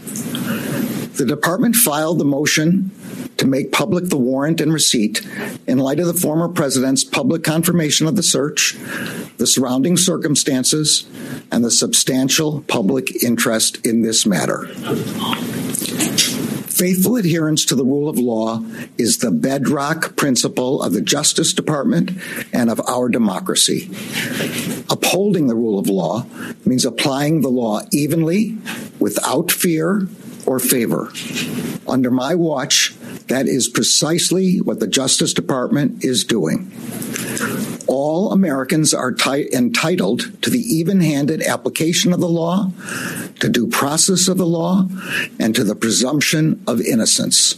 [1.15, 2.91] The department filed the motion
[3.37, 5.25] to make public the warrant and receipt
[5.67, 8.75] in light of the former president's public confirmation of the search,
[9.37, 11.07] the surrounding circumstances,
[11.51, 14.67] and the substantial public interest in this matter.
[16.75, 18.61] Faithful adherence to the rule of law
[18.97, 22.11] is the bedrock principle of the Justice Department
[22.51, 23.89] and of our democracy.
[24.89, 26.25] Upholding the rule of law
[26.65, 28.57] means applying the law evenly,
[28.99, 30.07] without fear
[30.45, 31.11] or favor.
[31.87, 32.95] Under my watch,
[33.27, 36.71] that is precisely what the Justice Department is doing.
[37.87, 42.71] All Americans are t- entitled to the even handed application of the law,
[43.39, 44.87] to due process of the law,
[45.39, 47.55] and to the presumption of innocence.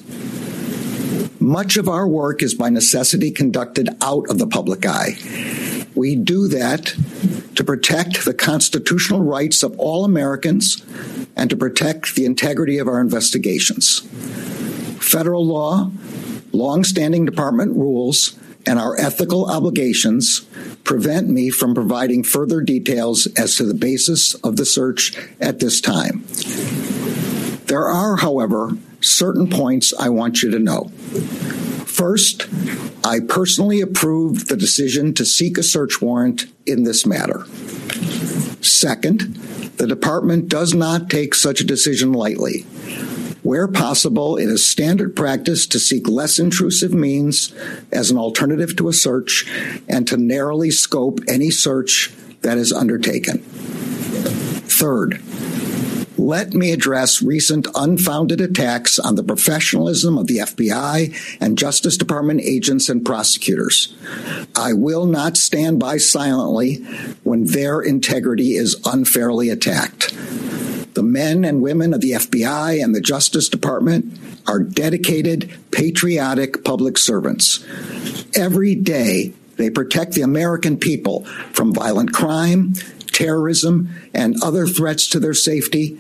[1.48, 5.18] Much of our work is by necessity conducted out of the public eye.
[5.96, 6.94] We do that
[7.56, 10.86] to protect the constitutional rights of all Americans
[11.38, 14.02] and to protect the integrity of our investigations.
[15.00, 15.90] Federal law,
[16.52, 20.42] long-standing department rules, and our ethical obligations
[20.84, 25.80] prevent me from providing further details as to the basis of the search at this
[25.80, 26.26] time.
[27.68, 30.86] There are, however, certain points I want you to know.
[31.86, 32.48] First,
[33.04, 37.46] I personally approve the decision to seek a search warrant in this matter.
[38.62, 39.36] Second,
[39.78, 42.62] the department does not take such a decision lightly.
[43.44, 47.56] Where possible, it is standard practice to seek less intrusive means
[47.92, 49.50] as an alternative to a search
[49.88, 53.40] and to narrowly scope any search that is undertaken.
[54.68, 55.22] Third,
[56.28, 62.42] let me address recent unfounded attacks on the professionalism of the FBI and Justice Department
[62.42, 63.96] agents and prosecutors.
[64.54, 66.84] I will not stand by silently
[67.24, 70.14] when their integrity is unfairly attacked.
[70.96, 76.98] The men and women of the FBI and the Justice Department are dedicated, patriotic public
[76.98, 77.64] servants.
[78.36, 81.24] Every day, they protect the American people
[81.54, 82.74] from violent crime,
[83.18, 85.96] terrorism, and other threats to their safety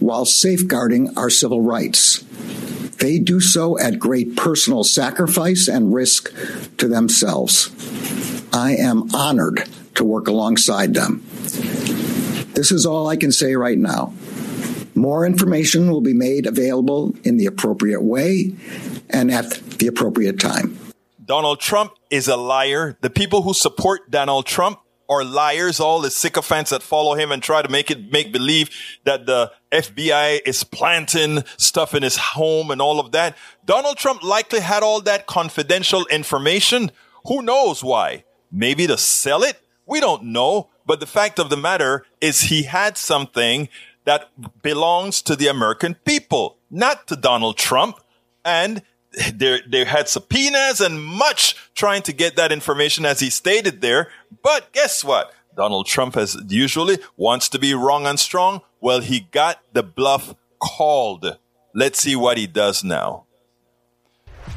[0.00, 2.24] while safeguarding our civil rights.
[2.98, 6.32] They do so at great personal sacrifice and risk
[6.78, 7.70] to themselves.
[8.54, 11.22] I am honored to work alongside them.
[12.54, 14.14] This is all I can say right now.
[14.94, 18.54] More information will be made available in the appropriate way
[19.10, 20.78] and at the appropriate time.
[21.24, 22.96] Donald Trump is a liar.
[23.00, 24.80] The people who support Donald Trump
[25.12, 28.70] or liars, all the sycophants that follow him and try to make it make believe
[29.04, 33.36] that the FBI is planting stuff in his home and all of that.
[33.66, 36.90] Donald Trump likely had all that confidential information.
[37.26, 38.24] Who knows why?
[38.50, 39.60] Maybe to sell it?
[39.86, 40.70] We don't know.
[40.86, 43.68] But the fact of the matter is he had something
[44.04, 44.30] that
[44.62, 48.00] belongs to the American people, not to Donald Trump.
[48.44, 48.82] And
[49.34, 54.10] they had subpoenas and much trying to get that information as he stated there.
[54.42, 55.32] But guess what?
[55.56, 58.62] Donald Trump, as usually, wants to be wrong and strong.
[58.80, 61.38] Well, he got the bluff called.
[61.74, 63.24] Let's see what he does now.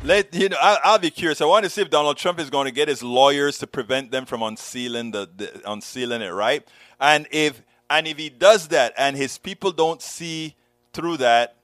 [0.03, 0.57] Let you know.
[0.61, 1.41] I'll, I'll, be curious.
[1.41, 4.11] I want to see if Donald Trump is going to get his lawyers to prevent
[4.11, 6.67] them from unsealing the, the unsealing it, right?
[6.99, 10.55] And if and if he does that, and his people don't see
[10.93, 11.57] through that,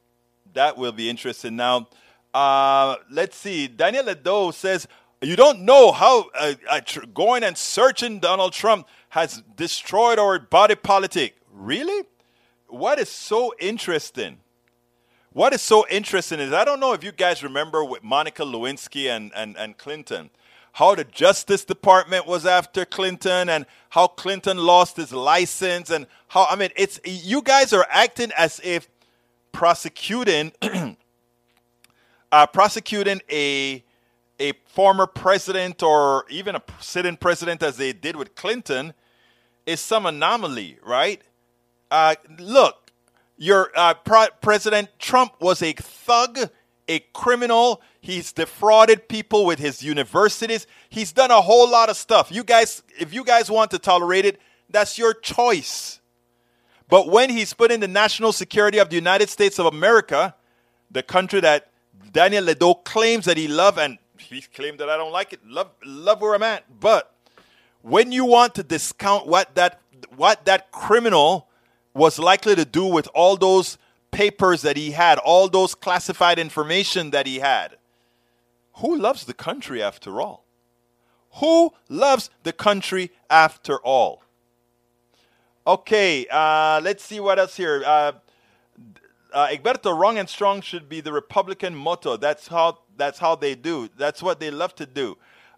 [0.53, 1.55] that will be interesting.
[1.55, 1.87] Now,
[2.33, 3.67] uh, let's see.
[3.67, 4.87] Daniel Ledo says,
[5.21, 10.75] You don't know how uh, tr- going and searching Donald Trump has destroyed our body
[10.75, 11.35] politic.
[11.51, 12.05] Really?
[12.67, 14.37] What is so interesting?
[15.33, 19.09] What is so interesting is I don't know if you guys remember with Monica Lewinsky
[19.09, 20.29] and, and, and Clinton,
[20.73, 26.47] how the Justice Department was after Clinton and how Clinton lost his license and how
[26.49, 28.89] I mean it's you guys are acting as if
[29.51, 30.51] prosecuting
[32.31, 33.83] uh, prosecuting a
[34.39, 38.93] a former president or even a sitting president as they did with Clinton
[39.67, 41.21] is some anomaly, right?
[41.91, 42.91] Uh, look,
[43.37, 43.93] your uh,
[44.41, 46.39] President Trump was a thug,
[46.87, 47.81] a criminal.
[47.99, 50.65] He's defrauded people with his universities.
[50.89, 52.31] He's done a whole lot of stuff.
[52.31, 56.01] You guys, if you guys want to tolerate it, that's your choice.
[56.87, 60.35] But when he's put in the national security of the United States of America,
[60.89, 61.70] the country that
[62.11, 65.45] Daniel Ledo claims that he love, and he claimed that I don't like it.
[65.45, 66.79] Love, love where I'm at.
[66.79, 67.13] But
[67.81, 69.79] when you want to discount what that
[70.15, 71.47] what that criminal
[71.93, 73.77] was likely to do with all those
[74.11, 77.77] papers that he had, all those classified information that he had,
[78.75, 80.45] who loves the country after all?
[81.35, 84.23] Who loves the country after all?
[85.65, 87.83] Okay, uh, let's see what else here.
[87.85, 88.13] Uh,
[89.33, 92.17] uh, Egberto, wrong and strong should be the Republican motto.
[92.17, 93.89] That's how that's how they do.
[93.97, 95.17] That's what they love to do.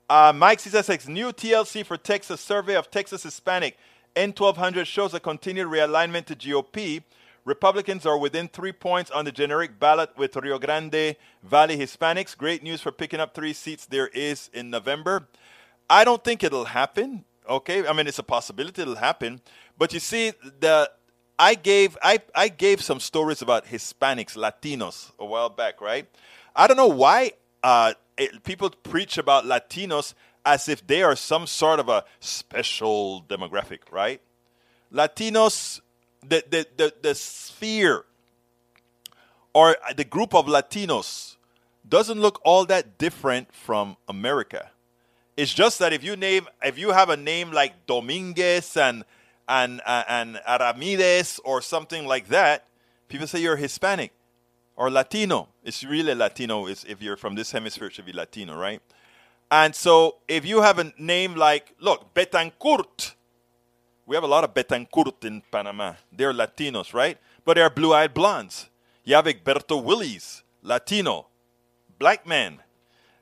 [0.09, 3.77] Uh, Mike C6 new TLC for Texas survey of Texas Hispanic
[4.15, 7.03] N1200 shows a continued realignment to GOP.
[7.45, 12.37] Republicans are within three points on the generic ballot with Rio Grande Valley Hispanics.
[12.37, 15.27] Great news for picking up three seats there is in November.
[15.89, 17.25] I don't think it'll happen.
[17.49, 19.41] Okay, I mean it's a possibility it'll happen,
[19.77, 20.89] but you see the
[21.37, 26.07] I gave I, I gave some stories about Hispanics, Latinos a while back, right?
[26.55, 30.13] I don't know why uh, it, people preach about Latinos
[30.45, 34.21] as if they are some sort of a special demographic, right?
[34.93, 35.81] Latinos,
[36.21, 38.05] the, the, the, the sphere
[39.53, 41.37] or the group of Latinos
[41.87, 44.69] doesn't look all that different from America.
[45.35, 49.03] It's just that if you name, if you have a name like Dominguez and
[49.47, 52.67] and and Ramirez or something like that,
[53.07, 54.11] people say you're Hispanic
[54.75, 55.49] or Latino.
[55.63, 56.67] It's really Latino.
[56.67, 58.81] If you're from this hemisphere, it should be Latino, right?
[59.51, 63.13] And so if you have a name like, look, Betancourt,
[64.05, 65.93] we have a lot of Betancourt in Panama.
[66.11, 67.17] They're Latinos, right?
[67.45, 68.69] But they're blue eyed blondes.
[69.03, 71.27] You have Egberto Willies, Latino,
[71.99, 72.59] black man.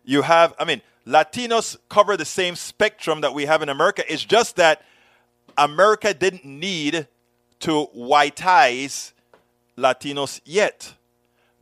[0.05, 4.03] You have, I mean, Latinos cover the same spectrum that we have in America.
[4.11, 4.83] It's just that
[5.57, 7.07] America didn't need
[7.61, 9.13] to whiteize
[9.77, 10.93] Latinos yet.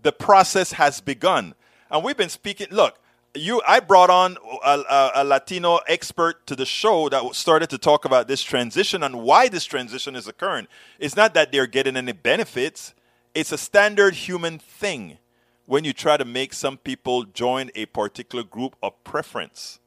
[0.02, 1.56] The process has begun.
[1.92, 3.00] And we've been speaking, look,
[3.36, 7.78] you I brought on a, a, a, Latino expert to the show that started to
[7.78, 10.68] talk about this transition and why this transition is occurring.
[10.98, 12.94] It's not that they're getting any benefits.
[13.36, 15.20] It's a standard human thing
[15.68, 19.80] when you try to make some people join a particular group of preference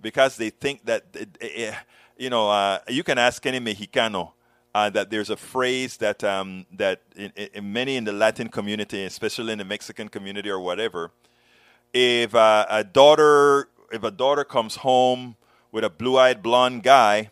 [0.00, 1.12] because they think that
[2.16, 4.32] you know, uh, you can ask any Mexicano
[4.74, 9.04] uh, that there's a phrase that um, that in, in many in the Latin community,
[9.04, 11.12] especially in the Mexican community or whatever,
[11.92, 15.36] if uh, a daughter if a daughter comes home
[15.70, 17.30] with a blue-eyed blonde guy,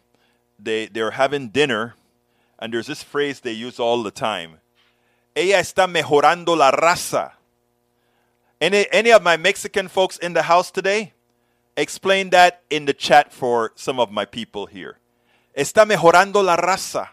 [0.58, 1.94] they they're having dinner,
[2.58, 4.58] and there's this phrase they use all the time.
[5.34, 7.32] Ella está mejorando la raza.
[8.60, 11.12] Any any of my Mexican folks in the house today?
[11.76, 14.98] Explain that in the chat for some of my people here.
[15.56, 17.08] Está mejorando la raza.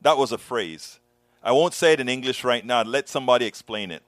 [0.00, 1.00] That was a phrase.
[1.42, 2.82] I won't say it in English right now.
[2.82, 4.02] Let somebody explain it.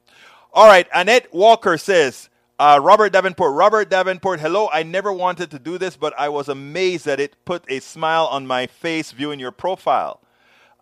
[0.53, 2.29] All right, Annette Walker says,
[2.59, 3.53] Uh, Robert Davenport.
[3.53, 4.69] Robert Davenport, hello.
[4.73, 8.27] I never wanted to do this, but I was amazed that it put a smile
[8.27, 10.21] on my face viewing your profile.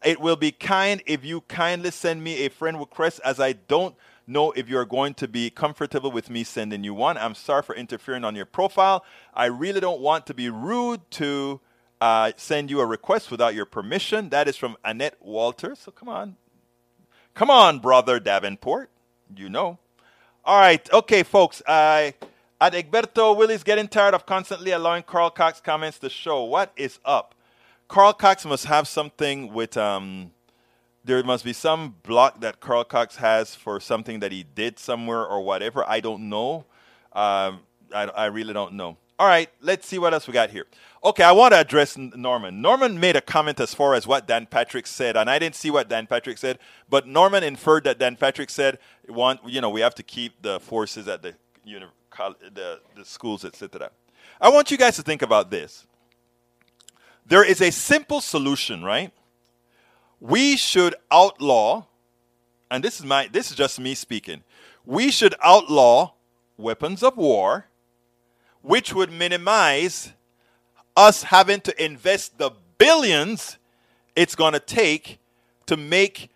[0.04, 3.94] It will be kind if you kindly send me a friend request, as I don't
[4.26, 7.16] know if you're going to be comfortable with me sending you one.
[7.16, 9.04] I'm sorry for interfering on your profile.
[9.34, 11.60] I really don't want to be rude to
[12.00, 14.28] uh, send you a request without your permission.
[14.30, 15.74] That is from Annette Walter.
[15.74, 16.36] So come on.
[17.34, 18.90] Come on, brother Davenport.
[19.34, 19.78] You know.
[20.44, 20.92] All right.
[20.92, 21.62] Okay, folks.
[21.66, 22.14] I.
[22.60, 26.44] At Egberto, Willies getting tired of constantly allowing Carl Cox comments to show.
[26.44, 27.34] What is up?
[27.88, 30.30] Carl Cox must have something with um,
[31.04, 35.24] there must be some block that Carl Cox has for something that he did somewhere
[35.26, 35.88] or whatever.
[35.88, 36.64] I don't know.
[37.12, 37.60] Um,
[37.94, 38.96] I, I really don't know.
[39.18, 40.66] All right, let's see what else we got here.
[41.04, 42.60] Okay, I want to address Norman.
[42.60, 45.70] Norman made a comment as far as what Dan Patrick said, and I didn't see
[45.70, 48.78] what Dan Patrick said, but Norman inferred that Dan Patrick said,
[49.08, 51.34] "Want you know, we have to keep the forces at the
[51.64, 51.88] know,
[52.52, 53.90] the, the schools, etc."
[54.40, 55.86] I want you guys to think about this.
[57.26, 59.12] There is a simple solution, right?
[60.22, 61.84] We should outlaw,
[62.70, 64.44] and this is my this is just me speaking.
[64.86, 66.12] We should outlaw
[66.56, 67.66] weapons of war,
[68.62, 70.12] which would minimize
[70.96, 73.58] us having to invest the billions
[74.14, 75.18] it's going to take
[75.66, 76.30] to make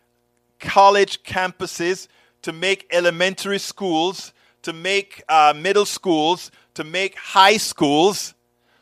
[0.59, 2.09] college campuses,
[2.43, 4.33] to make elementary schools,
[4.63, 8.35] to make uh, middle schools, to make high schools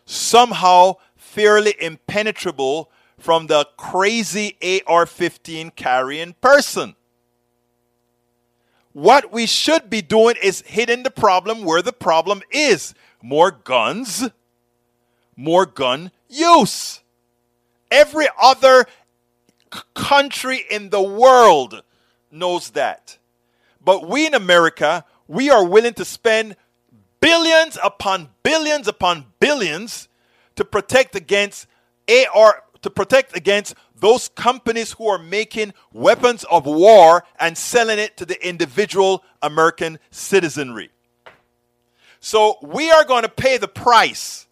[0.06, 2.90] somehow fairly impenetrable
[3.24, 4.54] from the crazy
[4.86, 6.94] AR 15 carrying person.
[8.92, 14.28] What we should be doing is hitting the problem where the problem is more guns,
[15.36, 17.00] more gun use.
[17.90, 18.84] Every other
[19.72, 21.82] c- country in the world
[22.30, 23.16] knows that.
[23.82, 26.56] But we in America, we are willing to spend
[27.20, 30.10] billions upon billions upon billions
[30.56, 31.66] to protect against
[32.06, 38.14] AR to protect against those companies who are making weapons of war and selling it
[38.18, 40.90] to the individual American citizenry.
[42.20, 44.46] So we are going to pay the price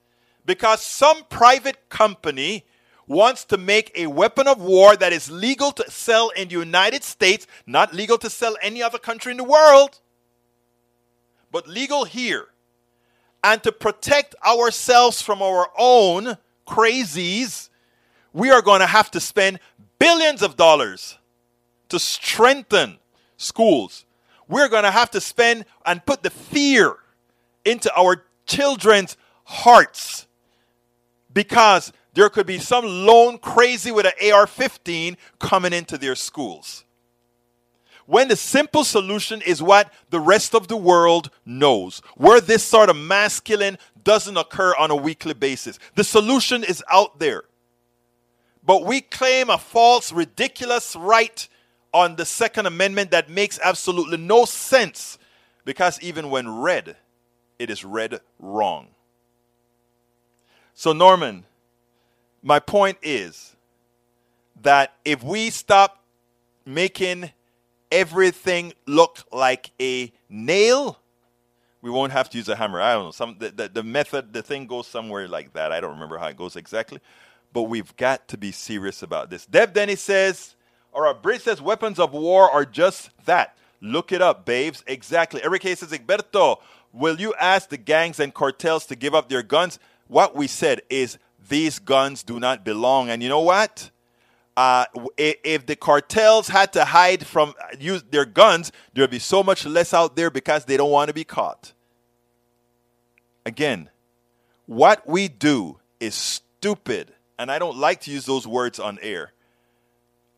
[0.46, 2.64] because some private company
[3.06, 7.04] wants to make a weapon of war that is legal to sell in the United
[7.04, 10.00] States, not legal to sell any other country in the world,
[11.50, 12.46] but legal here.
[13.44, 17.68] And to protect ourselves from our own crazies,
[18.32, 19.60] we are going to have to spend
[19.98, 21.18] billions of dollars
[21.88, 22.98] to strengthen
[23.36, 24.04] schools.
[24.48, 26.96] We're going to have to spend and put the fear
[27.64, 30.26] into our children's hearts
[31.32, 36.84] because there could be some lone crazy with an AR 15 coming into their schools.
[38.06, 42.90] When the simple solution is what the rest of the world knows, where this sort
[42.90, 45.78] of masculine doesn't occur on a weekly basis.
[45.94, 47.44] The solution is out there
[48.64, 51.48] but we claim a false, ridiculous right
[51.92, 55.18] on the Second Amendment that makes absolutely no sense
[55.64, 56.96] because even when read,
[57.58, 58.88] it is read wrong.
[60.74, 61.44] So, Norman,
[62.42, 63.54] my point is
[64.62, 66.02] that if we stop
[66.64, 67.30] making
[67.90, 70.98] everything look like a nail,
[71.82, 72.80] we won't have to use a hammer.
[72.80, 73.10] I don't know.
[73.10, 75.72] Some the, the, the method, the thing goes somewhere like that.
[75.72, 77.00] I don't remember how it goes exactly
[77.53, 79.46] but we've got to be serious about this.
[79.46, 80.57] Deb Denny says,
[80.92, 83.57] or a Brit says, weapons of war are just that.
[83.80, 84.84] Look it up, babes.
[84.86, 85.42] Exactly.
[85.42, 86.59] Enrique says, Egberto,
[86.92, 89.78] will you ask the gangs and cartels to give up their guns?
[90.07, 93.11] What we said is these guns do not belong.
[93.11, 93.90] And you know what?
[94.57, 94.84] Uh,
[95.16, 99.94] if the cartels had to hide from use their guns, there'd be so much less
[99.94, 101.72] out there because they don't want to be caught.
[103.46, 103.88] Again,
[104.66, 109.32] what we do is stupid and I don't like to use those words on air.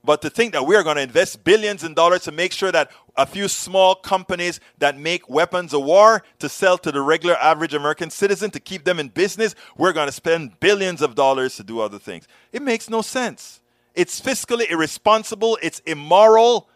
[0.05, 2.71] But to think that we are going to invest billions in dollars to make sure
[2.71, 7.37] that a few small companies that make weapons of war to sell to the regular
[7.37, 11.57] average American citizen to keep them in business, we're going to spend billions of dollars
[11.57, 12.29] to do other things.
[12.53, 13.63] It makes no sense.
[13.95, 16.69] It's fiscally irresponsible, it's immoral,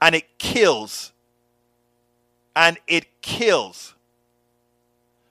[0.00, 1.12] and it kills.
[2.54, 3.94] And it kills.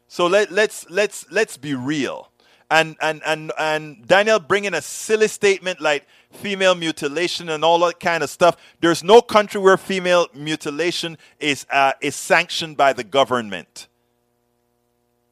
[0.07, 2.29] So let, let's let's let's be real
[2.69, 7.99] and and and and Daniel bringing a silly statement like female mutilation and all that
[7.99, 8.57] kind of stuff.
[8.81, 13.87] There's no country where female mutilation is uh, is sanctioned by the government.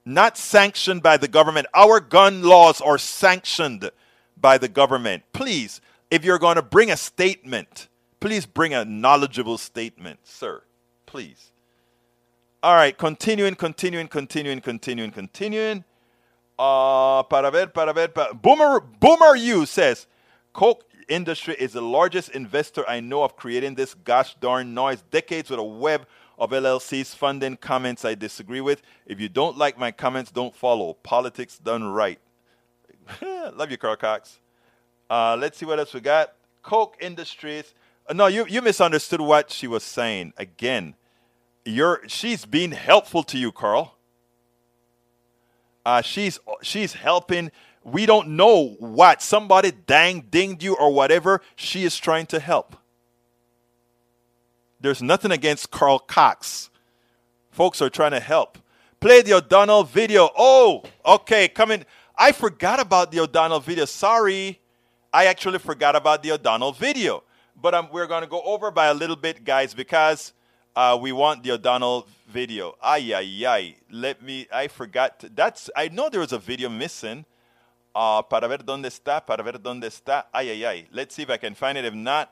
[0.05, 1.67] Not sanctioned by the government.
[1.73, 3.89] Our gun laws are sanctioned
[4.36, 5.23] by the government.
[5.31, 5.79] Please,
[6.11, 7.88] if you're going to bring a statement,
[8.19, 10.61] please bring a knowledgeable statement, sir.
[11.05, 11.51] Please.
[12.61, 15.84] All right, continuing, continuing, continuing, continuing, continuing.
[16.57, 20.07] Uh, para ver, para ver, para, Boomer, Boomer U says,
[20.53, 25.03] Koch industry is the largest investor I know of creating this gosh darn noise.
[25.11, 26.05] Decades with a web
[26.37, 28.81] of LLCs funding comments I disagree with.
[29.05, 30.93] If you don't like my comments, don't follow.
[30.95, 32.19] Politics done right.
[33.21, 34.39] Love you, Carl Cox.
[35.09, 36.33] Uh, let's see what else we got.
[36.61, 37.73] Koch Industries.
[38.07, 40.33] Uh, no, you, you misunderstood what she was saying.
[40.37, 40.95] Again,
[41.65, 43.95] you're, she's being helpful to you, Carl.
[45.86, 47.51] Uh, she's, she's helping.
[47.84, 49.21] We don't know what.
[49.21, 51.41] Somebody dang dinged you or whatever.
[51.55, 52.77] She is trying to help.
[54.79, 56.69] There's nothing against Carl Cox.
[57.51, 58.57] Folks are trying to help.
[58.99, 60.29] Play the O'Donnell video.
[60.38, 61.86] Oh, okay, coming.
[62.17, 63.86] I forgot about the O'Donnell video.
[63.86, 64.59] Sorry.
[65.13, 67.23] I actually forgot about the O'Donnell video.
[67.61, 70.34] But um, we're going to go over by a little bit, guys, because
[70.76, 72.76] uh, we want the O'Donnell video.
[72.82, 73.76] Ay, ay, ay.
[73.91, 75.24] Let me, I forgot.
[75.36, 77.26] That's, I know there was a video missing.
[77.95, 80.26] Uh, para ver dónde está, para ver dónde está.
[80.34, 80.88] Ay, ay, ay.
[80.91, 81.86] Let's see if I can find it.
[81.86, 82.32] If not,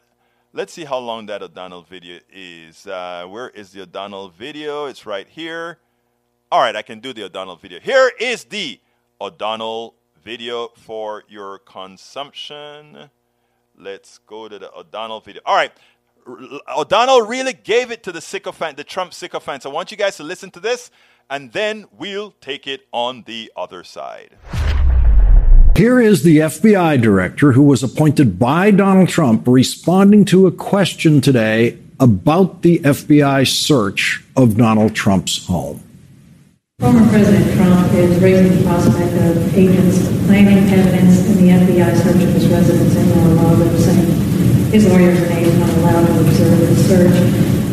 [0.54, 2.88] let's see how long that O'Donnell video is.
[2.88, 4.86] Uh, where is the O'Donnell video?
[4.86, 5.78] It's right here.
[6.52, 7.80] All right, I can do the O'Donnell video.
[7.80, 8.80] Here is the
[9.22, 13.10] O'Donnell video for your consumption.
[13.78, 15.42] Let's go to the O'Donnell video.
[15.46, 15.72] All right.
[16.28, 19.66] O'Donnell really gave it to the sycophant, the Trump sycophants.
[19.66, 20.92] I want you guys to listen to this,
[21.30, 24.38] and then we'll take it on the other side.
[25.76, 31.22] Here is the FBI director who was appointed by Donald Trump responding to a question
[31.22, 35.82] today about the FBI search of Donald Trump's home.
[36.82, 42.24] Former President Trump is raising the prospect of agents planting evidence in the FBI search
[42.24, 44.08] of his residence in Mar-a-Lago, saying
[44.72, 47.14] his lawyers and aides not allowed to observe search.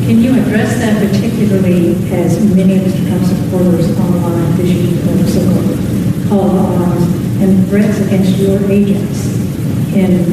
[0.06, 3.06] Can you address that particularly as many of Mr.
[3.08, 7.04] Trump's supporters online issued of so-called call to arms
[7.40, 9.26] and threats against your agents
[9.94, 10.24] in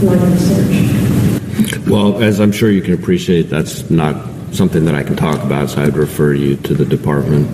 [0.00, 1.88] the search?
[1.88, 4.16] Well, as I'm sure you can appreciate, that's not
[4.52, 7.48] something that I can talk about, so I'd refer you to the department.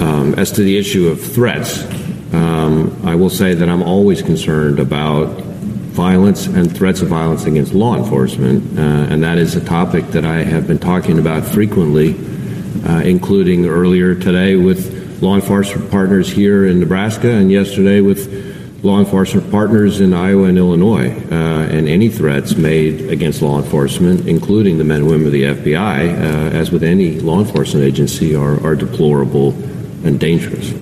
[0.00, 1.84] Um, as to the issue of threats,
[2.32, 5.49] um, I will say that I'm always concerned about
[5.90, 10.24] violence and threats of violence against law enforcement, uh, and that is a topic that
[10.24, 12.14] I have been talking about frequently,
[12.86, 18.48] uh, including earlier today with law enforcement partners here in Nebraska and yesterday with
[18.82, 24.26] law enforcement partners in Iowa and Illinois, uh, and any threats made against law enforcement,
[24.26, 28.34] including the men and women of the FBI, uh, as with any law enforcement agency,
[28.34, 29.50] are, are deplorable
[30.04, 30.72] and dangerous.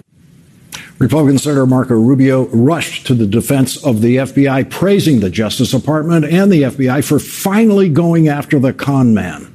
[0.99, 6.25] Republican Senator Marco Rubio rushed to the defense of the FBI, praising the Justice Department
[6.25, 9.55] and the FBI for finally going after the con man.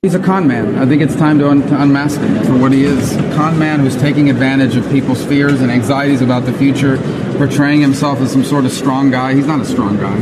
[0.00, 0.76] He's a con man.
[0.78, 3.14] I think it's time to, un- to, unmask him for what he is.
[3.14, 6.96] A con man who's taking advantage of people's fears and anxieties about the future,
[7.36, 9.34] portraying himself as some sort of strong guy.
[9.34, 10.18] He's not a strong guy.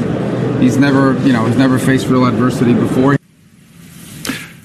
[0.61, 3.16] He's never, you know, he's never faced real adversity before.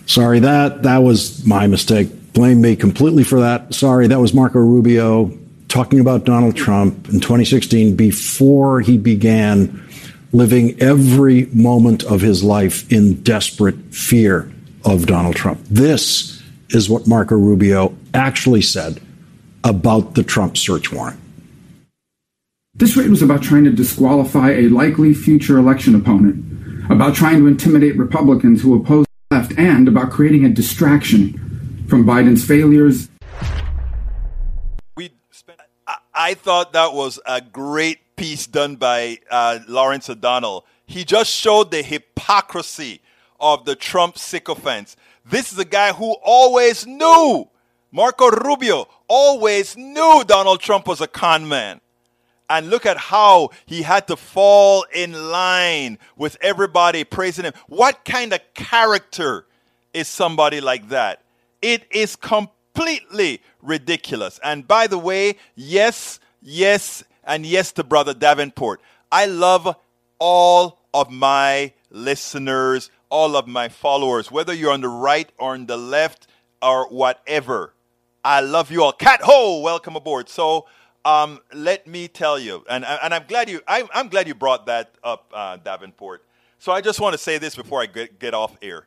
[0.06, 2.10] Sorry, that that was my mistake.
[2.36, 3.74] Blame me completely for that.
[3.74, 5.32] Sorry, that was Marco Rubio
[5.70, 9.82] talking about Donald Trump in 2016 before he began
[10.34, 14.52] living every moment of his life in desperate fear
[14.84, 15.62] of Donald Trump.
[15.70, 19.00] This is what Marco Rubio actually said
[19.64, 21.18] about the Trump search warrant.
[22.74, 27.48] This raid was about trying to disqualify a likely future election opponent, about trying to
[27.48, 31.40] intimidate Republicans who oppose the left, and about creating a distraction
[31.88, 33.10] from Biden's failures.
[34.96, 35.60] We spent,
[36.14, 40.66] I, thought that was a great piece done by uh, Lawrence O'Donnell.
[40.86, 43.02] He just showed the hypocrisy
[43.40, 44.96] of the Trump sycophants.
[45.26, 47.50] This is a guy who always knew,
[47.92, 51.82] Marco Rubio always knew Donald Trump was a con man.
[52.48, 57.54] And look at how he had to fall in line with everybody praising him.
[57.68, 59.48] What kind of character
[59.96, 61.25] is somebody like that?
[61.66, 64.40] It is completely ridiculous.
[64.44, 68.82] And by the way, yes, yes, and yes to Brother Davenport.
[69.12, 69.76] I love
[70.20, 75.66] all of my listeners, all of my followers, whether you're on the right or on
[75.66, 76.28] the left
[76.62, 77.74] or whatever.
[78.24, 78.92] I love you all.
[78.92, 80.30] Cat Ho, welcome aboard.
[80.30, 80.68] So,
[81.04, 84.68] um, let me tell you, and, and I'm glad you, I'm, I'm glad you brought
[84.68, 86.24] that up, uh, Davenport.
[86.60, 88.86] So I just want to say this before I get, get off air.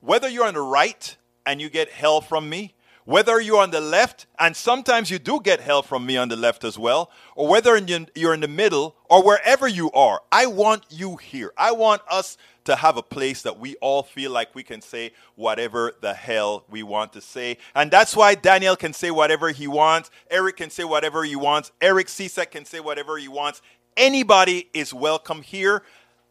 [0.00, 1.16] Whether you're on the right
[1.48, 2.74] and you get hell from me,
[3.06, 6.36] whether you're on the left, and sometimes you do get hell from me on the
[6.36, 7.74] left as well, or whether
[8.14, 11.54] you're in the middle, or wherever you are, I want you here.
[11.56, 15.12] I want us to have a place that we all feel like we can say
[15.36, 17.56] whatever the hell we want to say.
[17.74, 21.72] And that's why Daniel can say whatever he wants, Eric can say whatever he wants,
[21.80, 23.62] Eric Cisak can say whatever he wants.
[23.96, 25.82] Anybody is welcome here.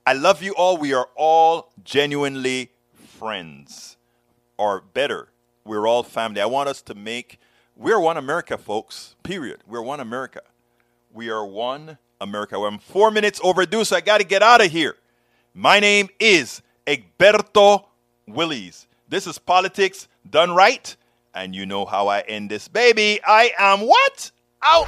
[0.06, 0.78] I love you all.
[0.78, 2.70] We are all genuinely
[3.18, 3.97] friends,
[4.58, 5.30] or better,
[5.66, 6.42] we're all family.
[6.42, 7.40] I want us to make,
[7.76, 9.60] we're one America, folks, period.
[9.68, 10.42] We're one America.
[11.14, 12.58] We are one America.
[12.58, 14.96] I'm four minutes overdue, so I got to get out of here.
[15.54, 17.86] My name is Egberto
[18.28, 18.88] Willies.
[19.10, 20.96] This is politics done right,
[21.34, 23.20] and you know how I end this baby.
[23.26, 24.32] I am what?
[24.64, 24.88] Out